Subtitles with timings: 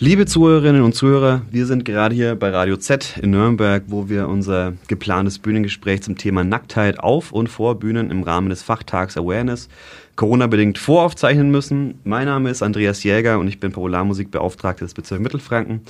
[0.00, 4.28] Liebe Zuhörerinnen und Zuhörer, wir sind gerade hier bei Radio Z in Nürnberg, wo wir
[4.28, 9.68] unser geplantes Bühnengespräch zum Thema Nacktheit auf und vor Bühnen im Rahmen des Fachtags Awareness
[10.16, 12.00] Corona-bedingt voraufzeichnen müssen.
[12.02, 15.82] Mein Name ist Andreas Jäger und ich bin Popularmusikbeauftragter des Bezirks Mittelfranken.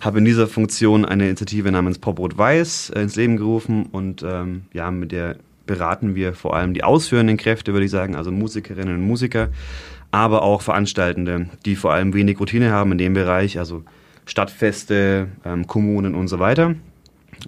[0.00, 4.24] Habe in dieser Funktion eine Initiative namens Pop Rot Weiß äh, ins Leben gerufen und
[4.24, 5.36] ähm, ja, mit der
[5.66, 9.50] beraten wir vor allem die ausführenden Kräfte, würde ich sagen, also Musikerinnen und Musiker,
[10.12, 13.82] aber auch Veranstaltende, die vor allem wenig Routine haben in dem Bereich, also
[14.26, 16.76] Stadtfeste, ähm, Kommunen und so weiter.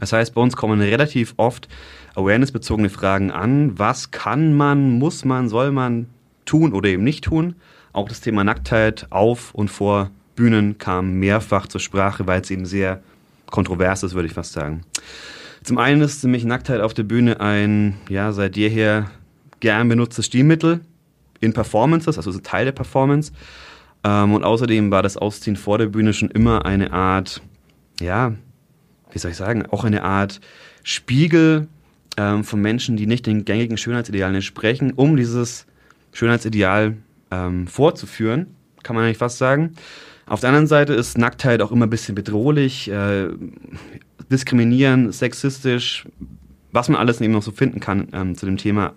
[0.01, 1.69] Das heißt, bei uns kommen relativ oft
[2.17, 3.79] awareness-bezogene Fragen an.
[3.79, 6.07] Was kann man, muss man, soll man
[6.47, 7.55] tun oder eben nicht tun?
[7.93, 12.67] Auch das Thema Nacktheit auf und vor Bühnen kam mehrfach zur Sprache, weil es eben
[12.67, 13.03] sehr
[13.47, 14.81] kontrovers ist, würde ich fast sagen.
[15.63, 19.11] Zum einen ist nämlich Nacktheit auf der Bühne ein, ja, seit jeher
[19.61, 20.81] gern benutztes Stilmittel
[21.45, 23.33] in Performances, also so Teil der Performance.
[24.05, 27.43] Ähm, und außerdem war das Ausziehen vor der Bühne schon immer eine Art,
[28.01, 28.35] ja,
[29.13, 30.41] wie soll ich sagen, auch eine Art
[30.83, 31.69] Spiegel
[32.17, 35.67] ähm, von Menschen, die nicht den gängigen Schönheitsidealen entsprechen, um dieses
[36.13, 36.97] Schönheitsideal
[37.31, 39.75] ähm, vorzuführen, kann man eigentlich fast sagen.
[40.27, 43.29] Auf der anderen Seite ist Nacktheit auch immer ein bisschen bedrohlich, äh,
[44.31, 46.07] diskriminierend, sexistisch,
[46.73, 48.95] was man alles eben noch so finden kann ähm, zu dem Thema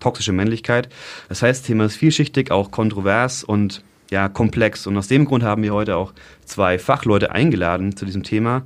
[0.00, 0.88] toxische Männlichkeit.
[1.28, 4.86] Das heißt, das Thema ist vielschichtig, auch kontrovers und ja, komplex.
[4.86, 6.12] Und aus dem Grund haben wir heute auch
[6.44, 8.62] zwei Fachleute eingeladen zu diesem Thema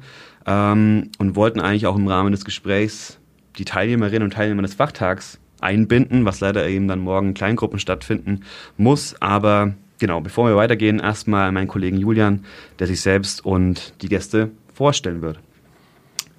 [0.47, 3.19] ähm, und wollten eigentlich auch im Rahmen des Gesprächs
[3.57, 8.41] die Teilnehmerinnen und Teilnehmer des Fachtags einbinden, was leider eben dann morgen in Kleingruppen stattfinden
[8.77, 9.15] muss.
[9.21, 12.45] Aber genau, bevor wir weitergehen, erstmal meinen Kollegen Julian,
[12.79, 15.41] der sich selbst und die Gäste vorstellen wird.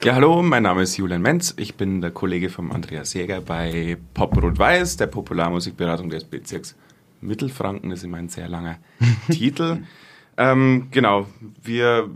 [0.03, 1.53] Ja, hallo, mein Name ist Julian Menz.
[1.57, 6.75] Ich bin der Kollege von Andreas Jäger bei Pop Rot Weiß, der Popularmusikberatung des Bezirks
[7.21, 7.91] Mittelfranken.
[7.91, 8.77] Das ist immer ein sehr langer
[9.29, 9.83] Titel.
[10.37, 11.27] Ähm, genau,
[11.61, 12.09] wir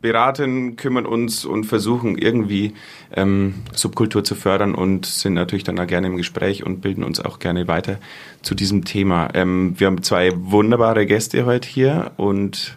[0.00, 2.74] beraten, kümmern uns und versuchen irgendwie
[3.14, 7.20] ähm, Subkultur zu fördern und sind natürlich dann auch gerne im Gespräch und bilden uns
[7.20, 8.00] auch gerne weiter
[8.42, 9.28] zu diesem Thema.
[9.34, 12.76] Ähm, wir haben zwei wunderbare Gäste heute hier und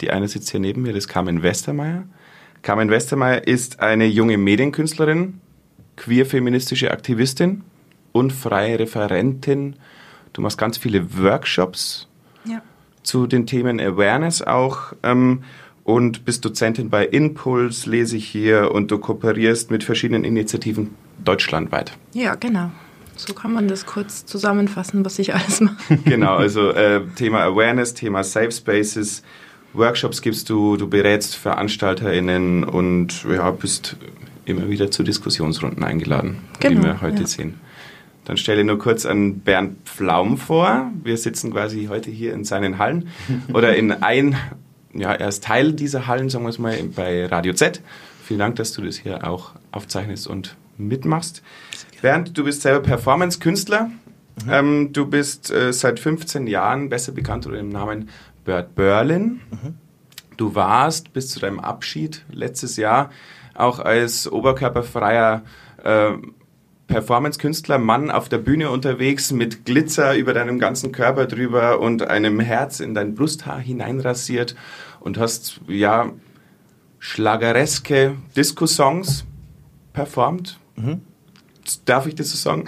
[0.00, 2.06] die eine sitzt hier neben mir, das ist Carmen Westermeier.
[2.64, 5.38] Carmen Westermeier ist eine junge Medienkünstlerin,
[5.96, 7.62] queer-feministische Aktivistin
[8.12, 9.76] und freie Referentin.
[10.32, 12.08] Du machst ganz viele Workshops
[12.46, 12.62] ja.
[13.02, 15.44] zu den Themen Awareness auch ähm,
[15.84, 21.92] und bist Dozentin bei Impulse, lese ich hier, und du kooperierst mit verschiedenen Initiativen deutschlandweit.
[22.14, 22.70] Ja, genau.
[23.14, 25.98] So kann man das kurz zusammenfassen, was ich alles mache.
[26.06, 29.22] genau, also äh, Thema Awareness, Thema Safe Spaces,
[29.74, 33.96] Workshops gibst du, du berätst VeranstalterInnen und ja, bist
[34.44, 37.26] immer wieder zu Diskussionsrunden eingeladen, genau, wie wir heute ja.
[37.26, 37.60] sehen.
[38.24, 40.90] Dann stelle nur kurz an Bernd Pflaum vor.
[41.02, 43.08] Wir sitzen quasi heute hier in seinen Hallen
[43.52, 44.36] oder in ein,
[44.94, 47.82] ja, er ist Teil dieser Hallen, sagen wir es mal, bei Radio Z.
[48.22, 51.42] Vielen Dank, dass du das hier auch aufzeichnest und mitmachst.
[52.00, 53.90] Bernd, du bist selber Performance-Künstler.
[54.44, 54.50] Mhm.
[54.50, 58.08] Ähm, du bist äh, seit 15 Jahren besser bekannt unter dem Namen
[58.44, 59.40] Bert Berlin.
[59.50, 59.74] Mhm.
[60.36, 63.10] Du warst bis zu deinem Abschied letztes Jahr
[63.54, 65.42] auch als oberkörperfreier
[65.82, 66.10] äh,
[66.86, 72.40] Performance-Künstler, Mann auf der Bühne unterwegs mit Glitzer über deinem ganzen Körper drüber und einem
[72.40, 74.54] Herz in dein Brusthaar hineinrasiert
[75.00, 76.12] und hast ja
[76.98, 79.24] schlagereske Disco-Songs
[79.92, 80.58] performt.
[80.76, 81.00] Mhm.
[81.84, 82.64] Darf ich das so sagen?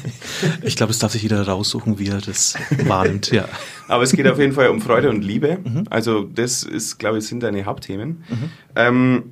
[0.62, 2.54] ich glaube, es darf sich jeder raussuchen, wie er das
[2.84, 3.48] wahrnimmt, ja.
[3.88, 5.58] Aber es geht auf jeden Fall um Freude und Liebe.
[5.62, 5.84] Mhm.
[5.90, 8.24] Also das ist, glaube ich, sind deine Hauptthemen.
[8.28, 8.50] Mhm.
[8.74, 9.22] Ähm,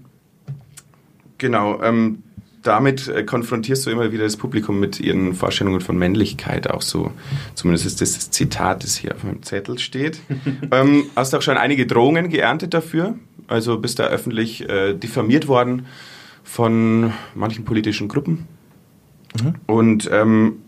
[1.38, 2.22] genau, ähm,
[2.64, 7.12] damit äh, konfrontierst du immer wieder das Publikum mit ihren Vorstellungen von Männlichkeit, auch so.
[7.54, 10.20] Zumindest ist das das Zitat, das hier auf meinem Zettel steht.
[10.72, 13.18] ähm, hast auch schon einige Drohungen geerntet dafür.
[13.46, 15.86] Also bist da öffentlich äh, diffamiert worden
[16.42, 18.46] von manchen politischen Gruppen.
[19.66, 20.62] Und ähm,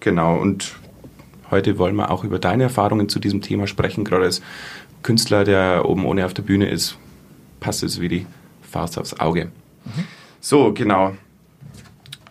[0.00, 0.76] genau, und
[1.50, 4.42] heute wollen wir auch über deine Erfahrungen zu diesem Thema sprechen, gerade als
[5.02, 6.96] Künstler, der oben ohne auf der Bühne ist,
[7.60, 8.26] passt es wie die
[8.62, 9.46] Faust aufs Auge.
[9.84, 10.04] Mhm.
[10.40, 11.12] So, genau.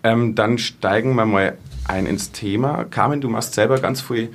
[0.03, 1.57] Ähm, dann steigen wir mal
[1.87, 2.85] ein ins Thema.
[2.85, 4.29] Carmen, du machst selber ganz viel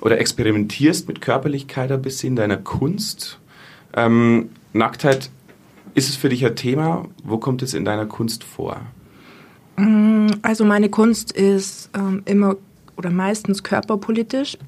[0.00, 3.38] oder experimentierst mit Körperlichkeit ein bisschen in deiner Kunst.
[3.94, 5.30] Ähm, Nacktheit,
[5.94, 7.06] ist es für dich ein Thema?
[7.24, 8.80] Wo kommt es in deiner Kunst vor?
[9.80, 12.56] Mm, also meine Kunst ist ähm, immer
[12.96, 14.58] oder meistens körperpolitisch,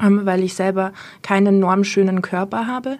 [0.00, 0.92] ähm, weil ich selber
[1.22, 2.98] keinen normschönen Körper habe.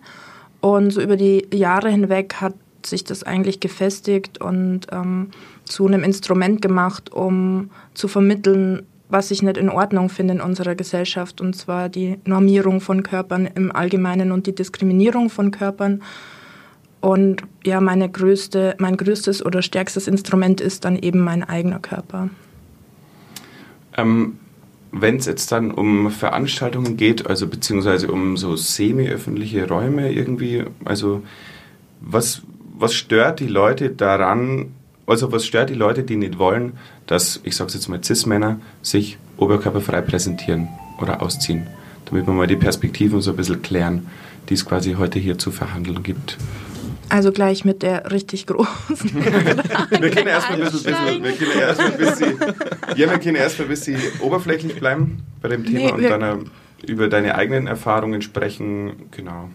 [0.60, 2.54] Und so über die Jahre hinweg hat
[2.84, 5.30] sich das eigentlich gefestigt und ähm,
[5.64, 10.74] zu einem Instrument gemacht, um zu vermitteln, was ich nicht in Ordnung finde in unserer
[10.74, 16.02] Gesellschaft, und zwar die Normierung von Körpern im Allgemeinen und die Diskriminierung von Körpern.
[17.00, 22.28] Und ja, meine größte, mein größtes oder stärkstes Instrument ist dann eben mein eigener Körper.
[23.96, 24.38] Ähm,
[24.92, 31.22] Wenn es jetzt dann um Veranstaltungen geht, also beziehungsweise um so semi-öffentliche Räume irgendwie, also
[32.00, 32.42] was,
[32.78, 34.72] was stört die Leute daran,
[35.06, 36.72] also was stört die Leute, die nicht wollen,
[37.06, 40.68] dass, ich sage jetzt mal, Cis-Männer sich oberkörperfrei präsentieren
[41.00, 41.66] oder ausziehen,
[42.06, 44.06] damit wir mal die Perspektiven so ein bisschen klären,
[44.48, 46.36] die es quasi heute hier zu verhandeln gibt.
[47.10, 49.14] Also gleich mit der richtig großen.
[49.90, 52.38] wir können erstmal ein bisschen, bisschen, wir können erstmal ein bisschen,
[52.96, 56.86] ja, wir können erstmal ein bisschen oberflächlich bleiben bei dem Thema nee, und dann äh,
[56.86, 59.50] über deine eigenen Erfahrungen sprechen, genau.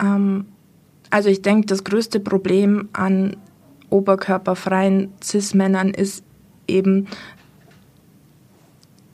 [0.00, 0.46] Ähm,
[1.10, 3.36] also ich denke, das größte Problem an
[3.90, 6.24] oberkörperfreien Cis-Männern ist
[6.66, 7.08] eben,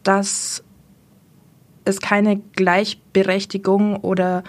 [0.05, 0.63] dass
[1.85, 4.45] es keine Gleichberechtigung oder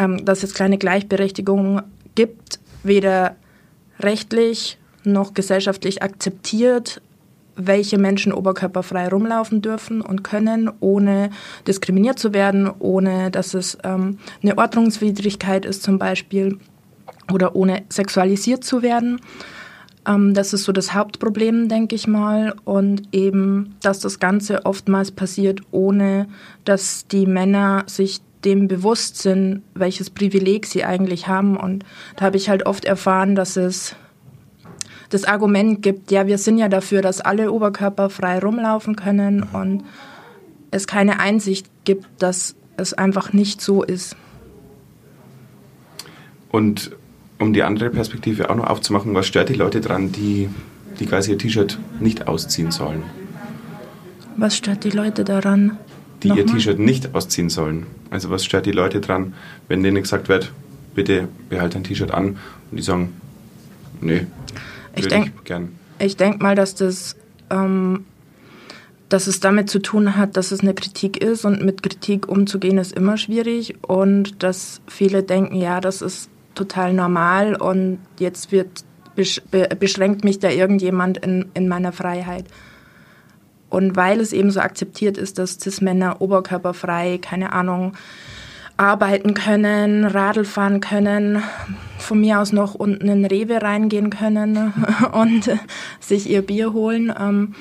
[0.00, 1.82] ähm, dass es keine Gleichberechtigung
[2.14, 3.36] gibt, weder
[4.00, 7.02] rechtlich noch gesellschaftlich akzeptiert,
[7.54, 11.30] welche Menschen oberkörperfrei rumlaufen dürfen und können, ohne
[11.66, 16.58] diskriminiert zu werden, ohne dass es ähm, eine Ordnungswidrigkeit ist zum Beispiel
[17.30, 19.20] oder ohne sexualisiert zu werden.
[20.06, 22.54] Ähm, das ist so das Hauptproblem, denke ich mal.
[22.64, 26.28] Und eben, dass das Ganze oftmals passiert, ohne
[26.64, 31.56] dass die Männer sich dem bewusst sind, welches Privileg sie eigentlich haben.
[31.56, 31.84] Und
[32.16, 33.96] da habe ich halt oft erfahren, dass es
[35.10, 39.82] das Argument gibt, ja, wir sind ja dafür, dass alle Oberkörper frei rumlaufen können und
[40.70, 44.16] es keine Einsicht gibt, dass es einfach nicht so ist.
[46.52, 46.92] Und
[47.38, 50.48] um die andere Perspektive auch noch aufzumachen, was stört die Leute dran, die,
[50.98, 53.02] die quasi ihr T-Shirt nicht ausziehen sollen?
[54.36, 55.78] Was stört die Leute daran?
[56.22, 56.46] Die Nochmal?
[56.46, 57.86] ihr T-Shirt nicht ausziehen sollen.
[58.10, 59.34] Also was stört die Leute dran,
[59.68, 60.52] wenn denen gesagt wird,
[60.94, 62.38] bitte behalte ein T-Shirt an
[62.70, 63.14] und die sagen,
[64.00, 64.26] nee,
[64.96, 65.32] ich denke
[65.98, 67.16] ich denk mal, dass das
[67.50, 68.04] ähm,
[69.10, 72.78] dass es damit zu tun hat, dass es eine Kritik ist und mit Kritik umzugehen
[72.78, 78.84] ist immer schwierig und dass viele denken, ja, das ist total normal und jetzt wird
[79.80, 82.44] beschränkt mich da irgendjemand in, in meiner Freiheit.
[83.70, 87.94] Und weil es eben so akzeptiert ist, dass Cis-Männer oberkörperfrei, keine Ahnung,
[88.76, 91.42] arbeiten können, Radl fahren können,
[91.98, 94.72] von mir aus noch unten in Rewe reingehen können
[95.12, 95.50] und
[96.00, 97.54] sich ihr Bier holen, ähm,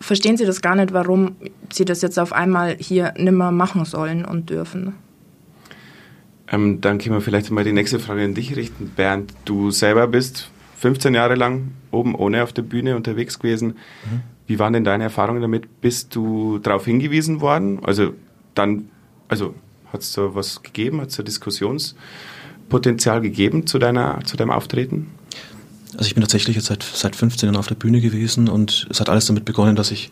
[0.00, 1.36] verstehen sie das gar nicht, warum
[1.70, 4.94] sie das jetzt auf einmal hier nimmer machen sollen und dürfen.
[6.50, 8.90] Ähm, dann können wir vielleicht mal die nächste Frage an dich richten.
[8.96, 13.68] Bernd, du selber bist 15 Jahre lang oben ohne auf der Bühne unterwegs gewesen.
[13.68, 14.22] Mhm.
[14.46, 15.82] Wie waren denn deine Erfahrungen damit?
[15.82, 17.84] Bist du darauf hingewiesen worden?
[17.84, 18.14] Also
[18.54, 18.88] dann,
[19.28, 19.54] also
[19.92, 21.02] hat es da was gegeben?
[21.02, 25.08] Hat es da Diskussionspotenzial gegeben zu, deiner, zu deinem Auftreten?
[25.92, 29.00] Also ich bin tatsächlich jetzt seit, seit 15 Jahren auf der Bühne gewesen und es
[29.00, 30.10] hat alles damit begonnen, dass ich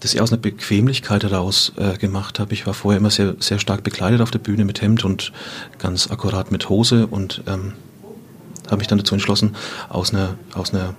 [0.00, 2.52] das eher aus einer Bequemlichkeit heraus äh, gemacht habe.
[2.52, 5.32] Ich war vorher immer sehr, sehr stark bekleidet auf der Bühne mit Hemd und
[5.78, 7.72] ganz akkurat mit Hose und ähm,
[8.70, 9.56] habe mich dann dazu entschlossen,
[9.88, 10.94] aus einer, aus einer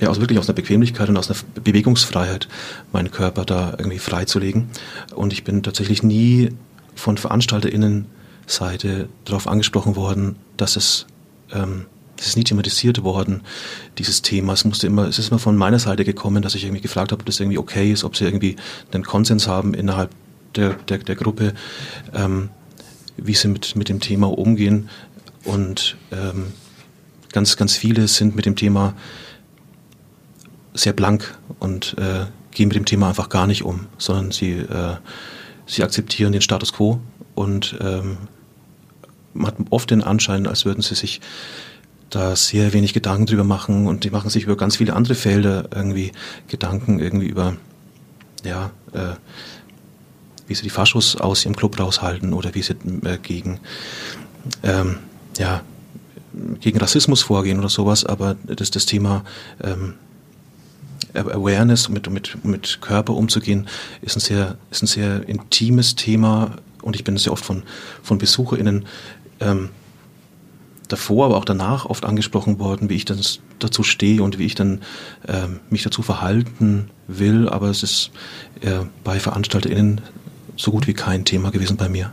[0.00, 2.48] ja, aus wirklich aus einer Bequemlichkeit und aus einer Bewegungsfreiheit
[2.90, 4.70] meinen Körper da irgendwie freizulegen.
[5.14, 6.52] Und ich bin tatsächlich nie
[6.94, 11.06] von VeranstalterInnen-Seite darauf angesprochen worden, dass es
[11.52, 11.84] ähm,
[12.20, 13.40] es ist nie thematisiert worden,
[13.96, 14.52] dieses Thema.
[14.52, 17.20] Es musste immer, es ist immer von meiner Seite gekommen, dass ich irgendwie gefragt habe,
[17.20, 18.56] ob das irgendwie okay ist, ob sie irgendwie
[18.92, 20.10] einen Konsens haben innerhalb
[20.54, 21.54] der, der, der Gruppe,
[22.12, 22.50] ähm,
[23.16, 24.90] wie sie mit, mit dem Thema umgehen.
[25.44, 26.52] Und ähm,
[27.32, 28.94] ganz, ganz viele sind mit dem Thema
[30.74, 34.96] sehr blank und äh, gehen mit dem Thema einfach gar nicht um, sondern sie, äh,
[35.66, 37.00] sie akzeptieren den Status quo
[37.34, 38.18] und ähm,
[39.32, 41.20] man hat oft den Anschein, als würden sie sich
[42.10, 45.68] da sehr wenig Gedanken drüber machen und die machen sich über ganz viele andere Felder
[45.74, 46.12] irgendwie
[46.48, 47.56] Gedanken irgendwie über,
[48.44, 49.14] ja, äh,
[50.48, 53.60] wie sie die Faschos aus ihrem Club raushalten oder wie sie äh, gegen,
[54.64, 54.98] ähm,
[55.38, 55.62] ja,
[56.60, 59.24] gegen Rassismus vorgehen oder sowas, aber das, das Thema
[59.62, 59.94] ähm,
[61.14, 63.66] Awareness, mit, mit, mit Körper umzugehen,
[64.00, 67.62] ist ein sehr, ist ein sehr intimes Thema und ich bin sehr oft von,
[68.02, 68.86] von BesucherInnen
[69.40, 69.70] ähm,
[70.88, 73.20] davor, aber auch danach oft angesprochen worden, wie ich dann
[73.58, 74.80] dazu stehe und wie ich dann
[75.26, 77.48] äh, mich dazu verhalten will.
[77.48, 78.10] Aber es ist
[78.60, 80.00] äh, bei VeranstalterInnen
[80.56, 82.12] so gut wie kein Thema gewesen bei mir.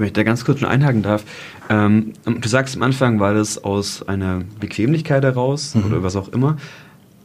[0.00, 1.24] Wenn ich da ganz kurz schon einhaken darf.
[1.68, 5.84] Ähm, du sagst am Anfang, war das aus einer Bequemlichkeit heraus mhm.
[5.84, 6.56] oder was auch immer.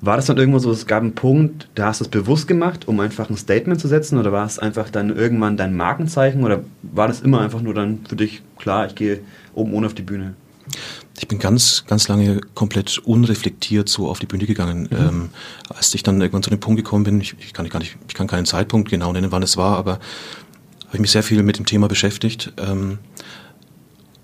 [0.02, 2.86] War das dann irgendwo so, es gab einen Punkt, da hast du es bewusst gemacht,
[2.90, 6.66] um einfach ein Statement zu setzen oder war es einfach dann irgendwann dein Markenzeichen oder
[6.82, 9.22] war das immer einfach nur dann für dich klar, ich gehe
[9.54, 10.34] oben ohne auf die Bühne?
[11.18, 14.90] Ich bin ganz, ganz lange komplett unreflektiert so auf die Bühne gegangen.
[14.92, 14.98] Mhm.
[14.98, 15.30] Ähm,
[15.70, 18.16] als ich dann irgendwann zu dem Punkt gekommen bin, ich, ich, kann gar nicht, ich
[18.16, 20.00] kann keinen Zeitpunkt genau nennen, wann es war, aber
[20.96, 23.00] habe ich mich sehr viel mit dem Thema beschäftigt, ähm,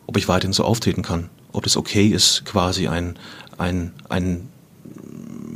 [0.08, 3.20] ob ich weiterhin so auftreten kann, ob es okay ist, quasi ein,
[3.58, 4.48] ein, ein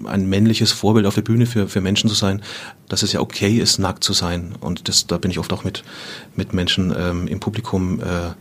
[0.03, 2.43] ein männliches Vorbild auf der Bühne für, für Menschen zu sein,
[2.89, 4.53] dass es ja okay ist, nackt zu sein.
[4.60, 5.84] Und das, da bin ich oft auch mit,
[6.36, 8.34] mit Menschen ähm, im Publikum äh,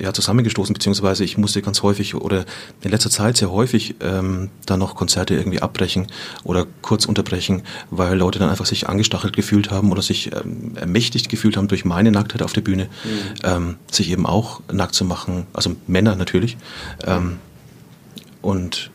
[0.00, 2.44] ja, zusammengestoßen, beziehungsweise ich musste ganz häufig oder
[2.82, 6.06] in letzter Zeit sehr häufig ähm, dann noch Konzerte irgendwie abbrechen
[6.44, 11.28] oder kurz unterbrechen, weil Leute dann einfach sich angestachelt gefühlt haben oder sich ähm, ermächtigt
[11.28, 13.34] gefühlt haben durch meine Nacktheit auf der Bühne, mhm.
[13.44, 16.56] ähm, sich eben auch nackt zu machen, also Männer natürlich.
[17.06, 17.38] Ähm,
[18.42, 18.90] und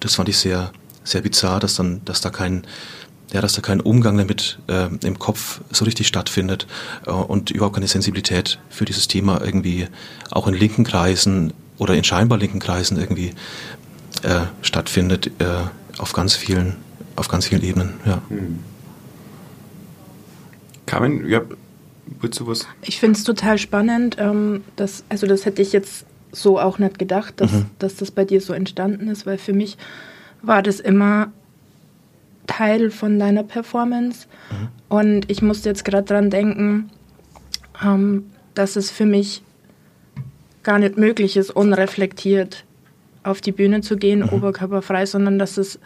[0.00, 2.64] das fand ich sehr, sehr bizarr, dass dann, dass da kein,
[3.34, 6.68] ja, dass da kein Umgang damit äh, im Kopf so richtig stattfindet
[7.04, 9.88] äh, und überhaupt keine Sensibilität für dieses Thema irgendwie
[10.30, 13.34] auch in linken Kreisen oder in scheinbar linken Kreisen irgendwie
[14.22, 15.64] äh, stattfindet äh,
[15.98, 16.76] auf ganz vielen
[17.16, 17.94] auf ganz vielen Ebenen.
[18.06, 18.22] Ja.
[18.28, 18.60] Hm.
[20.86, 21.42] Carmen, ja,
[22.20, 22.66] willst du was?
[22.82, 24.16] Ich finde es total spannend.
[24.20, 27.66] Ähm, dass, also das hätte ich jetzt so auch nicht gedacht, dass, mhm.
[27.80, 29.76] dass das bei dir so entstanden ist, weil für mich
[30.42, 31.32] war das immer
[32.46, 34.26] Teil von deiner Performance.
[34.50, 34.68] Mhm.
[34.88, 36.90] Und ich musste jetzt gerade dran denken,
[37.82, 39.42] ähm, dass es für mich
[40.62, 42.64] gar nicht möglich ist, unreflektiert
[43.22, 44.30] auf die Bühne zu gehen, mhm.
[44.30, 45.78] oberkörperfrei, sondern dass es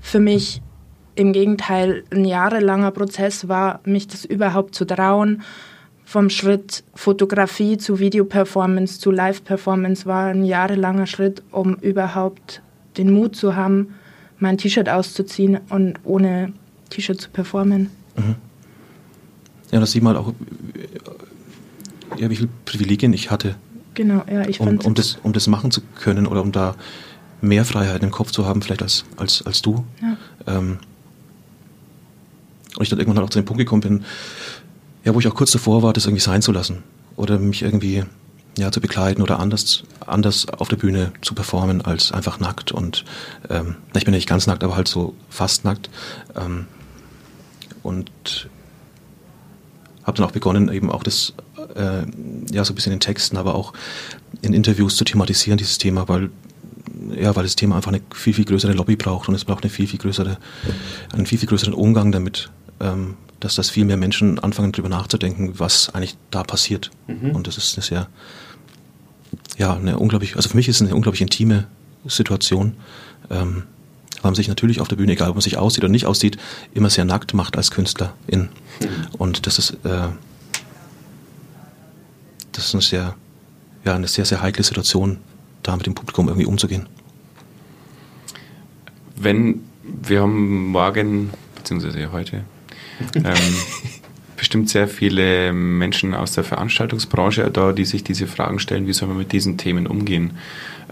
[0.00, 0.62] für mich
[1.16, 5.42] im Gegenteil ein jahrelanger Prozess war, mich das überhaupt zu trauen.
[6.04, 12.62] Vom Schritt Fotografie zu Videoperformance zu Live-Performance war ein jahrelanger Schritt, um überhaupt
[12.96, 13.94] den Mut zu haben,
[14.38, 16.52] mein T-Shirt auszuziehen und ohne
[16.90, 17.90] T-Shirt zu performen.
[18.16, 18.34] Mhm.
[19.72, 20.32] Ja, das sieht man auch,
[22.16, 23.56] ja, wie viele Privilegien ich hatte.
[23.94, 26.76] Genau, ja, ich um, um das, um das machen zu können oder um da
[27.40, 29.84] mehr Freiheit im Kopf zu haben, vielleicht als, als, als du.
[30.00, 30.16] Ja.
[30.46, 30.78] Ähm,
[32.76, 34.04] und ich dann irgendwann halt auch zu dem Punkt gekommen bin,
[35.04, 36.82] ja, wo ich auch kurz davor war, das irgendwie sein zu lassen.
[37.16, 38.04] Oder mich irgendwie
[38.56, 42.72] ja, zu begleiten oder anders, anders auf der Bühne zu performen als einfach nackt.
[42.72, 43.04] Und
[43.50, 45.90] ähm, ich bin ja nicht ganz nackt, aber halt so fast nackt.
[46.34, 46.66] Ähm,
[47.82, 48.48] und
[50.04, 51.34] habe dann auch begonnen, eben auch das,
[51.74, 52.02] äh,
[52.50, 53.72] ja, so ein bisschen in Texten, aber auch
[54.42, 56.30] in Interviews zu thematisieren, dieses Thema, weil
[57.14, 59.70] ja, weil das Thema einfach eine viel, viel größere Lobby braucht und es braucht eine
[59.70, 60.38] viel, viel größere,
[61.12, 65.58] einen viel, viel größeren Umgang damit, ähm, dass das viel mehr Menschen anfangen, darüber nachzudenken,
[65.58, 66.90] was eigentlich da passiert.
[67.06, 67.32] Mhm.
[67.32, 68.08] Und das ist eine sehr,
[69.56, 71.66] ja, eine unglaublich, also für mich ist es eine unglaublich intime
[72.06, 72.74] Situation,
[73.30, 73.64] ähm,
[74.22, 76.36] weil man sich natürlich auf der Bühne, egal ob man sich aussieht oder nicht aussieht,
[76.74, 78.14] immer sehr nackt macht als Künstlerin.
[78.32, 78.48] Mhm.
[79.18, 80.08] Und das ist, äh,
[82.52, 83.14] das ist eine sehr,
[83.84, 85.18] ja, eine sehr, sehr heikle Situation,
[85.62, 86.88] da mit dem Publikum irgendwie umzugehen.
[89.16, 92.44] Wenn wir haben morgen, beziehungsweise heute,
[93.14, 93.34] ähm,
[94.46, 99.08] bestimmt sehr viele Menschen aus der Veranstaltungsbranche da, die sich diese Fragen stellen, wie soll
[99.08, 100.38] man mit diesen Themen umgehen?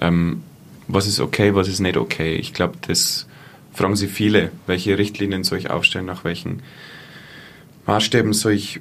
[0.00, 0.42] Ähm,
[0.88, 2.34] was ist okay, was ist nicht okay?
[2.34, 3.28] Ich glaube, das
[3.72, 4.50] fragen sich viele.
[4.66, 6.64] Welche Richtlinien soll ich aufstellen, nach welchen
[7.86, 8.80] Maßstäben soll ich,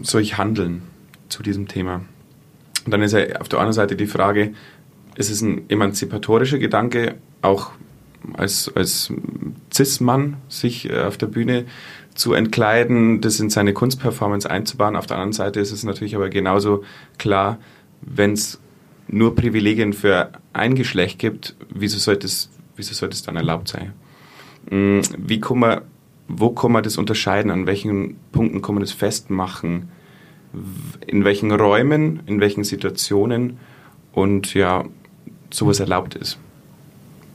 [0.00, 0.82] soll ich handeln
[1.28, 2.02] zu diesem Thema?
[2.84, 4.54] Und dann ist ja auf der anderen Seite die Frage,
[5.16, 7.72] ist es ein emanzipatorischer Gedanke, auch
[8.34, 9.12] als, als
[9.72, 11.64] Cis-Mann sich äh, auf der Bühne
[12.14, 14.96] zu entkleiden, das in seine Kunstperformance einzubauen.
[14.96, 16.84] Auf der anderen Seite ist es natürlich aber genauso
[17.18, 17.58] klar,
[18.00, 18.60] wenn es
[19.08, 23.92] nur Privilegien für ein Geschlecht gibt, wieso sollte es, wieso sollte es dann erlaubt sein?
[24.70, 25.80] Mm, wie kann man,
[26.28, 27.50] wo kann man das unterscheiden?
[27.50, 29.88] An welchen Punkten kann man das festmachen?
[31.06, 33.58] In welchen Räumen, in welchen Situationen
[34.12, 34.84] und ja,
[35.50, 36.38] sowas erlaubt ist?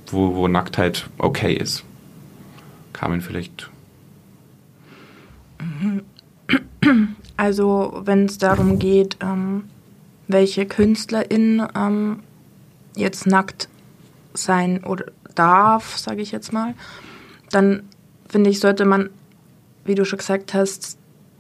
[0.08, 1.84] Wo, wo Nacktheit okay ist?
[2.94, 3.70] Carmen, vielleicht
[7.38, 9.66] also wenn es darum geht, ähm,
[10.28, 12.20] welche KünstlerInnen ähm,
[12.96, 13.70] jetzt nackt
[14.34, 16.76] sein oder darf, sage ich jetzt mal,
[17.52, 17.84] dann
[18.28, 19.10] finde ich, sollte man,
[19.86, 20.98] wie du schon gesagt hast,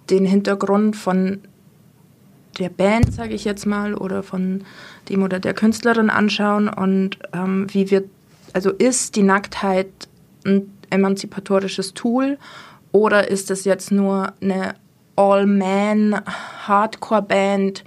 [0.09, 1.41] den Hintergrund von
[2.57, 4.63] der Band, sage ich jetzt mal, oder von
[5.07, 8.09] dem oder der Künstlerin anschauen und ähm, wie wird,
[8.53, 9.87] also ist die Nacktheit
[10.45, 12.37] ein emanzipatorisches Tool
[12.91, 14.73] oder ist es jetzt nur eine
[15.15, 17.83] All-Man-Hardcore-Band,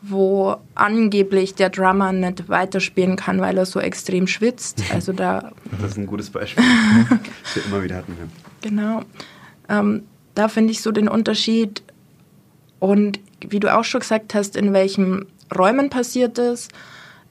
[0.00, 4.82] wo angeblich der Drummer nicht weiterspielen kann, weil er so extrem schwitzt.
[4.92, 5.52] Also da.
[5.80, 6.64] Das ist ein gutes Beispiel,
[7.42, 8.16] das wir immer wieder hatten.
[8.18, 8.24] Ja.
[8.62, 9.02] Genau.
[9.68, 10.02] Ähm,
[10.34, 11.84] da finde ich so den Unterschied.
[12.78, 16.66] Und wie du auch schon gesagt hast, in welchen Räumen passiert es.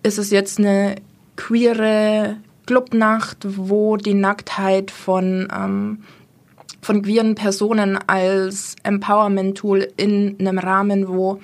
[0.03, 0.95] Ist es jetzt eine
[1.35, 6.03] queere Clubnacht, wo die Nacktheit von, ähm,
[6.81, 11.39] von queeren Personen als Empowerment-Tool in einem Rahmen, wo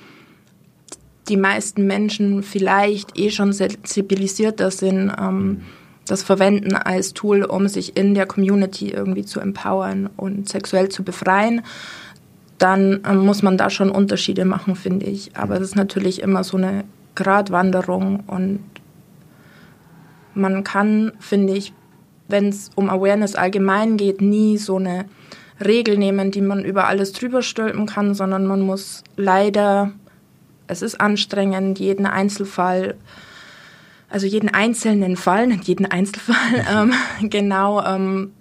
[1.30, 5.62] die meisten Menschen vielleicht eh schon sensibilisierter sind, ähm,
[6.08, 11.04] das verwenden als Tool, um sich in der Community irgendwie zu empowern und sexuell zu
[11.04, 11.62] befreien,
[12.58, 15.36] dann ähm, muss man da schon Unterschiede machen, finde ich.
[15.36, 18.60] Aber es ist natürlich immer so eine Gratwanderung und
[20.34, 21.74] man kann, finde ich,
[22.28, 25.06] wenn es um Awareness allgemein geht, nie so eine
[25.64, 29.92] Regel nehmen, die man über alles drüber stülpen kann, sondern man muss leider
[30.68, 32.96] es ist anstrengend, jeden Einzelfall,
[34.10, 38.32] also jeden einzelnen Fall, nicht jeden Einzelfall, ähm, genau, ähm,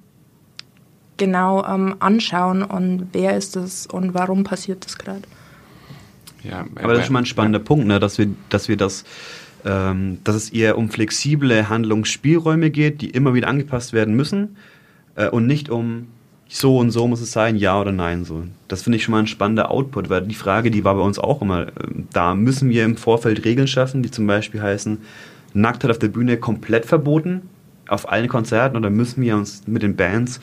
[1.16, 5.22] genau ähm, anschauen und wer ist das und warum passiert das gerade.
[6.42, 7.64] Ja, aber das ist schon mal ein spannender ja.
[7.64, 9.04] Punkt, ne, dass wir, dass wir das
[9.66, 14.56] ähm, dass es eher um flexible Handlungsspielräume geht, die immer wieder angepasst werden müssen
[15.16, 16.06] äh, und nicht um
[16.48, 18.24] so und so muss es sein, ja oder nein.
[18.24, 18.44] So.
[18.68, 21.18] Das finde ich schon mal ein spannender Output, weil die Frage, die war bei uns
[21.18, 21.72] auch immer, äh,
[22.12, 24.98] da müssen wir im Vorfeld Regeln schaffen, die zum Beispiel heißen,
[25.52, 27.42] Nacktheit auf der Bühne komplett verboten,
[27.88, 30.40] auf allen Konzerten, oder müssen wir uns mit den Bands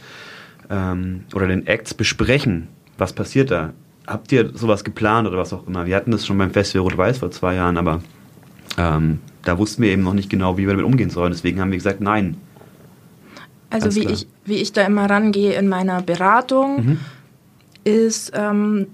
[0.70, 3.74] ähm, oder den Acts besprechen, was passiert da?
[4.06, 5.86] Habt ihr sowas geplant oder was auch immer?
[5.86, 8.01] Wir hatten das schon beim Festival Rot-Weiß vor zwei Jahren, aber
[8.77, 11.32] ähm, da wussten wir eben noch nicht genau, wie wir damit umgehen sollen.
[11.32, 12.38] Deswegen haben wir gesagt, nein,
[13.74, 17.00] also wie ich, wie ich da immer rangehe in meiner Beratung, mhm.
[17.84, 18.88] ist, ähm,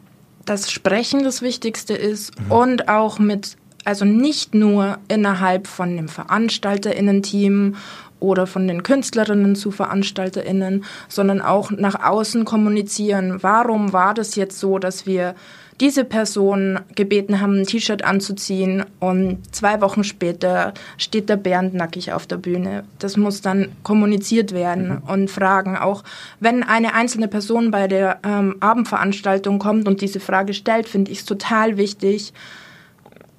[0.46, 2.52] dass Sprechen das Wichtigste ist mhm.
[2.52, 7.76] und auch mit, also nicht nur innerhalb von dem VeranstalterInnen-Team
[8.22, 13.44] oder von den Künstlerinnen zu VeranstalterInnen, sondern auch nach außen kommunizieren.
[13.44, 15.36] Warum war das jetzt so, dass wir
[15.80, 22.12] diese Person gebeten haben, ein T-Shirt anzuziehen und zwei Wochen später steht der Bernd nackig
[22.12, 22.84] auf der Bühne.
[23.00, 25.10] Das muss dann kommuniziert werden mhm.
[25.10, 25.78] und fragen.
[25.78, 26.04] Auch
[26.40, 31.20] wenn eine einzelne Person bei der ähm, Abendveranstaltung kommt und diese Frage stellt, finde ich
[31.20, 32.34] es total wichtig.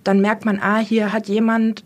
[0.02, 1.84] Dann merkt man, ah, hier hat jemand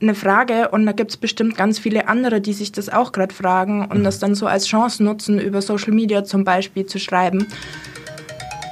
[0.00, 3.34] eine Frage und da gibt es bestimmt ganz viele andere, die sich das auch gerade
[3.34, 4.04] fragen und mhm.
[4.04, 7.48] das dann so als Chance nutzen, über Social Media zum Beispiel zu schreiben.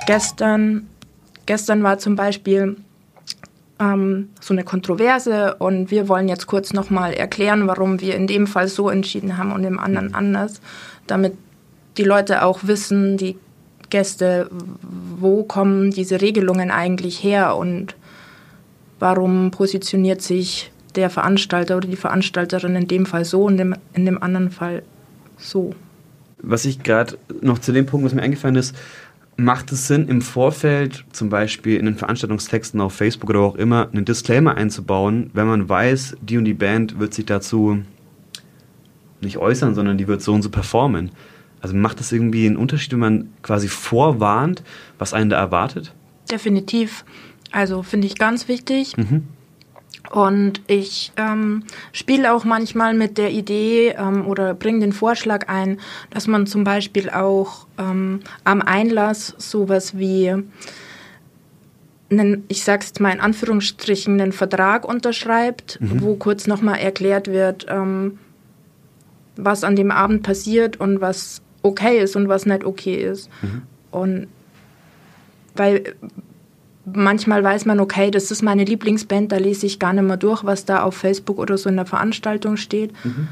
[0.07, 0.89] Gestern
[1.53, 2.77] Gestern war zum Beispiel
[3.79, 8.47] ähm, so eine Kontroverse und wir wollen jetzt kurz nochmal erklären, warum wir in dem
[8.47, 10.15] Fall so entschieden haben und im anderen mhm.
[10.15, 10.63] anders,
[11.07, 11.35] damit
[11.99, 13.37] die Leute auch wissen, die
[13.91, 14.49] Gäste,
[15.19, 17.97] wo kommen diese Regelungen eigentlich her und
[18.99, 24.07] warum positioniert sich der Veranstalter oder die Veranstalterin in dem Fall so und in in
[24.07, 24.85] dem anderen Fall
[25.37, 25.75] so.
[26.39, 28.75] Was ich gerade noch zu dem Punkt, was mir eingefallen ist,
[29.37, 33.57] macht es Sinn, im Vorfeld zum Beispiel in den Veranstaltungstexten auf Facebook oder wo auch
[33.57, 37.83] immer einen Disclaimer einzubauen, wenn man weiß, die und die Band wird sich dazu
[39.21, 41.11] nicht äußern, sondern die wird so und so performen.
[41.61, 44.63] Also macht das irgendwie einen Unterschied, wenn man quasi vorwarnt,
[44.99, 45.95] was einen da erwartet?
[46.31, 47.05] Definitiv.
[47.53, 48.97] Also finde ich ganz wichtig.
[48.97, 49.29] Mhm.
[50.11, 55.81] Und ich ähm, spiele auch manchmal mit der Idee ähm, oder bringe den Vorschlag ein,
[56.11, 60.35] dass man zum Beispiel auch ähm, am Einlass sowas wie
[62.11, 66.03] einen, ich sag's mal in Anführungsstrichen, einen Vertrag unterschreibt, mhm.
[66.03, 68.19] wo kurz nochmal erklärt wird, ähm,
[69.37, 73.31] was an dem Abend passiert und was okay ist und was nicht okay ist.
[73.41, 73.63] Mhm.
[73.91, 74.27] Und
[75.55, 75.95] weil
[76.85, 80.45] manchmal weiß man, okay, das ist meine Lieblingsband, da lese ich gar nicht mehr durch,
[80.45, 82.93] was da auf Facebook oder so in der Veranstaltung steht.
[83.05, 83.29] Mhm.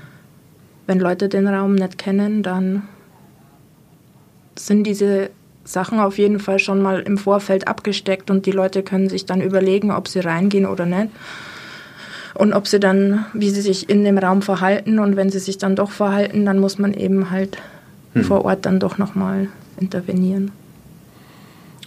[0.87, 2.83] Wenn Leute den Raum nicht kennen, dann
[4.57, 5.31] sind diese
[5.65, 9.41] Sachen auf jeden Fall schon mal im Vorfeld abgesteckt und die Leute können sich dann
[9.41, 11.09] überlegen, ob sie reingehen oder nicht.
[12.35, 15.59] Und ob sie dann, wie sie sich in dem Raum verhalten und wenn sie sich
[15.59, 17.59] dann doch verhalten, dann muss man eben halt
[18.15, 18.25] hm.
[18.25, 20.53] vor Ort dann doch nochmal intervenieren.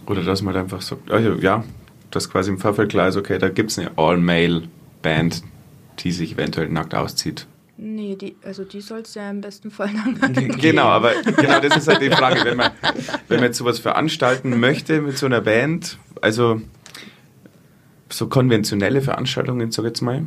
[0.06, 1.64] Oder dass man halt einfach sagt, also ja,
[2.12, 5.44] dass quasi im Vorfeld klar ist, okay, da gibt es eine All-Male-Band,
[6.00, 7.48] die sich eventuell nackt auszieht.
[7.76, 11.76] Nee, die, also die soll es ja im besten Fall dann Genau, aber genau das
[11.78, 12.72] ist halt die Frage, wenn man,
[13.28, 16.62] wenn man jetzt sowas veranstalten möchte mit so einer Band, also
[18.10, 20.24] so konventionelle Veranstaltungen, sag ich jetzt mal,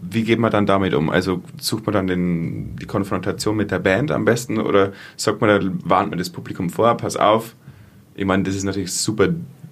[0.00, 1.10] wie geht man dann damit um?
[1.10, 5.50] Also sucht man dann den, die Konfrontation mit der Band am besten oder sagt man,
[5.50, 7.54] da warnt man das Publikum vor, pass auf,
[8.14, 9.28] ich meine, das ist natürlich super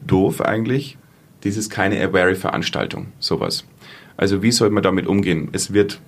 [0.07, 0.97] doof eigentlich,
[1.43, 3.65] das ist keine Aware-Veranstaltung, sowas.
[4.17, 5.49] Also wie soll man damit umgehen?
[5.53, 6.01] Es wird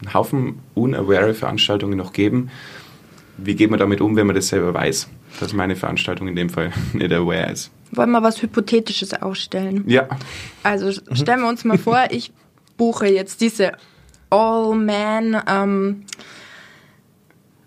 [0.00, 2.50] einen Haufen unaware Veranstaltungen noch geben.
[3.36, 5.08] Wie geht man damit um, wenn man das selber weiß,
[5.40, 7.70] dass meine Veranstaltung in dem Fall nicht aware ist?
[7.90, 9.84] Wollen wir was Hypothetisches aufstellen?
[9.86, 10.08] Ja.
[10.62, 12.32] Also stellen wir uns mal vor, ich
[12.76, 13.72] buche jetzt diese
[14.30, 16.04] All-Man, ähm,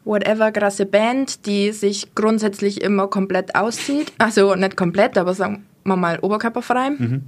[0.06, 4.14] whatever, krasse Band, die sich grundsätzlich immer komplett auszieht.
[4.20, 6.92] Also nicht komplett, aber sagen wir mal oberkörperfrei.
[6.92, 7.24] Mhm.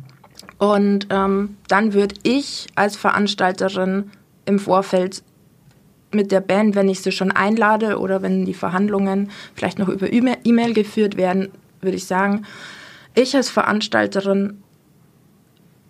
[0.59, 4.11] Und ähm, dann würde ich als Veranstalterin
[4.45, 5.23] im Vorfeld
[6.11, 10.11] mit der Band, wenn ich sie schon einlade oder wenn die Verhandlungen vielleicht noch über
[10.11, 11.49] E-Mail geführt werden,
[11.81, 12.45] würde ich sagen,
[13.13, 14.61] ich als Veranstalterin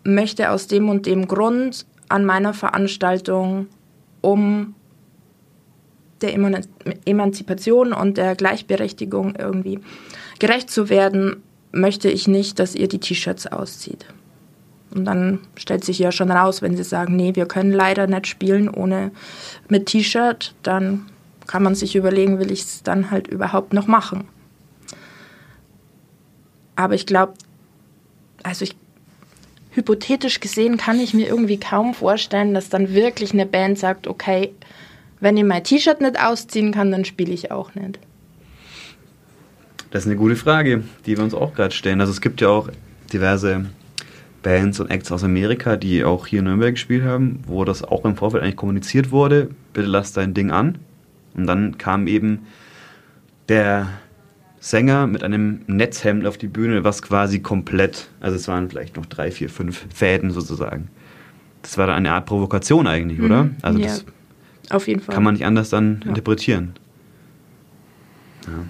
[0.04, 3.68] möchte aus dem und dem Grund an meiner Veranstaltung
[4.22, 4.74] um
[6.22, 6.34] der
[7.06, 9.80] Emanzipation und der Gleichberechtigung irgendwie
[10.40, 14.06] gerecht zu werden, möchte ich nicht, dass ihr die T-Shirts auszieht.
[14.92, 18.28] Und dann stellt sich ja schon raus, wenn sie sagen, nee, wir können leider nicht
[18.28, 19.12] spielen ohne
[19.68, 21.06] mit T-Shirt, dann
[21.46, 24.28] kann man sich überlegen, will ich es dann halt überhaupt noch machen.
[26.76, 27.34] Aber ich glaube,
[28.44, 28.76] also ich,
[29.72, 34.54] hypothetisch gesehen kann ich mir irgendwie kaum vorstellen, dass dann wirklich eine Band sagt, okay,
[35.20, 38.00] wenn ich mein T-Shirt nicht ausziehen kann, dann spiele ich auch nicht.
[39.92, 42.02] Das ist eine gute Frage, die wir uns auch gerade stellen.
[42.02, 42.70] Also es gibt ja auch
[43.12, 43.66] diverse
[44.44, 48.06] Bands und Acts aus Amerika, die auch hier in Nürnberg gespielt haben, wo das auch
[48.06, 50.78] im Vorfeld eigentlich kommuniziert wurde, bitte lass dein Ding an.
[51.36, 52.46] Und dann kam eben
[53.50, 53.88] der
[54.60, 59.06] Sänger mit einem Netzhemd auf die Bühne, was quasi komplett, also es waren vielleicht noch
[59.06, 60.90] drei, vier, fünf Fäden sozusagen.
[61.62, 63.46] Das war dann eine Art Provokation eigentlich, oder?
[63.46, 64.06] Mhm, also ja, das
[64.70, 65.14] auf jeden Fall.
[65.16, 66.10] kann man nicht anders dann ja.
[66.10, 66.74] interpretieren.
[68.46, 68.66] Ja.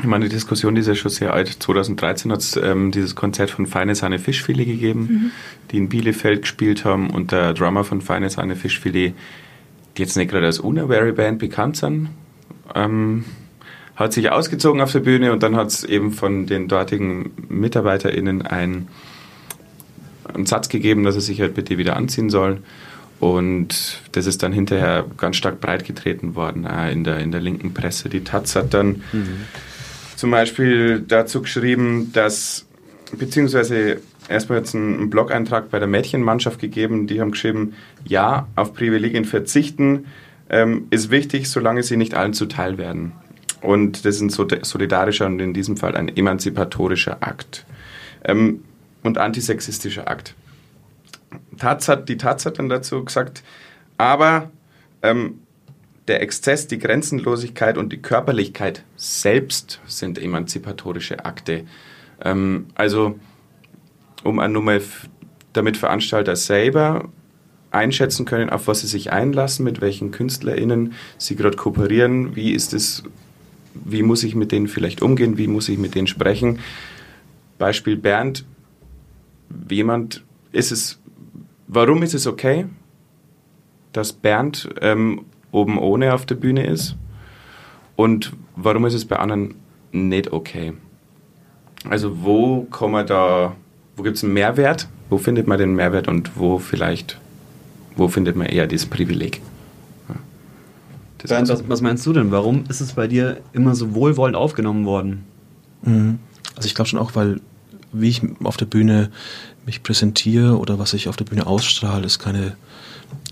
[0.00, 1.48] Ich meine, die Diskussion die ist ja schon sehr alt.
[1.48, 5.30] 2013 hat es ähm, dieses Konzert von Feine Sahne Fischfilet gegeben, mhm.
[5.70, 9.14] die in Bielefeld gespielt haben und der Drummer von Feine Sahne Fischfilet,
[9.96, 12.10] die jetzt nicht gerade als Unaware Band bekannt sind,
[12.76, 13.24] ähm,
[13.96, 18.42] hat sich ausgezogen auf der Bühne und dann hat es eben von den dortigen MitarbeiterInnen
[18.42, 18.86] einen,
[20.32, 22.58] einen Satz gegeben, dass er sich halt bitte wieder anziehen soll.
[23.20, 27.74] Und das ist dann hinterher ganz stark breitgetreten worden äh, in, der, in der linken
[27.74, 28.08] Presse.
[28.08, 29.46] Die Taz hat dann mhm
[30.18, 32.66] zum Beispiel dazu geschrieben, dass,
[33.16, 39.24] beziehungsweise erstmal jetzt einen Blog-Eintrag bei der Mädchenmannschaft gegeben, die haben geschrieben, ja, auf Privilegien
[39.24, 40.06] verzichten
[40.50, 43.12] ähm, ist wichtig, solange sie nicht allen zuteil werden.
[43.60, 47.64] Und das ist ein solidarischer und in diesem Fall ein emanzipatorischer Akt.
[48.24, 48.64] Ähm,
[49.04, 50.34] und antisexistischer Akt.
[51.58, 53.42] Taz hat, die Taz hat dann dazu gesagt,
[53.96, 54.50] aber
[55.02, 55.40] ähm,
[56.08, 61.64] der Exzess, die Grenzenlosigkeit und die Körperlichkeit selbst sind emanzipatorische Akte.
[62.24, 63.18] Ähm, also,
[64.24, 64.80] um nur mal
[65.52, 67.08] damit Veranstalter selber
[67.70, 72.72] einschätzen können, auf was sie sich einlassen, mit welchen KünstlerInnen sie gerade kooperieren, wie ist
[72.72, 73.02] es,
[73.74, 76.60] wie muss ich mit denen vielleicht umgehen, wie muss ich mit denen sprechen.
[77.58, 78.46] Beispiel Bernd,
[79.70, 80.97] jemand, ist es,
[81.68, 82.66] warum ist es okay,
[83.92, 86.96] dass Bernd ähm, oben ohne auf der Bühne ist?
[87.96, 89.54] Und warum ist es bei anderen
[89.92, 90.72] nicht okay?
[91.88, 93.54] Also wo kann man da,
[93.96, 94.88] wo gibt es einen Mehrwert?
[95.10, 97.18] Wo findet man den Mehrwert und wo vielleicht,
[97.96, 99.40] wo findet man eher das Privileg?
[100.08, 100.16] Ja.
[101.18, 102.30] Das Bernd, was, was, meinst du denn?
[102.30, 105.24] Warum ist es bei dir immer so wohlwollend aufgenommen worden?
[105.82, 106.18] Mhm.
[106.56, 107.40] Also ich glaube schon auch, weil
[107.92, 109.10] wie ich auf der Bühne
[109.66, 112.56] mich präsentiere oder was ich auf der Bühne ausstrahle, ist keine,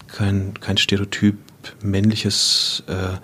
[0.09, 1.37] kein, kein Stereotyp
[1.83, 3.19] männliches äh,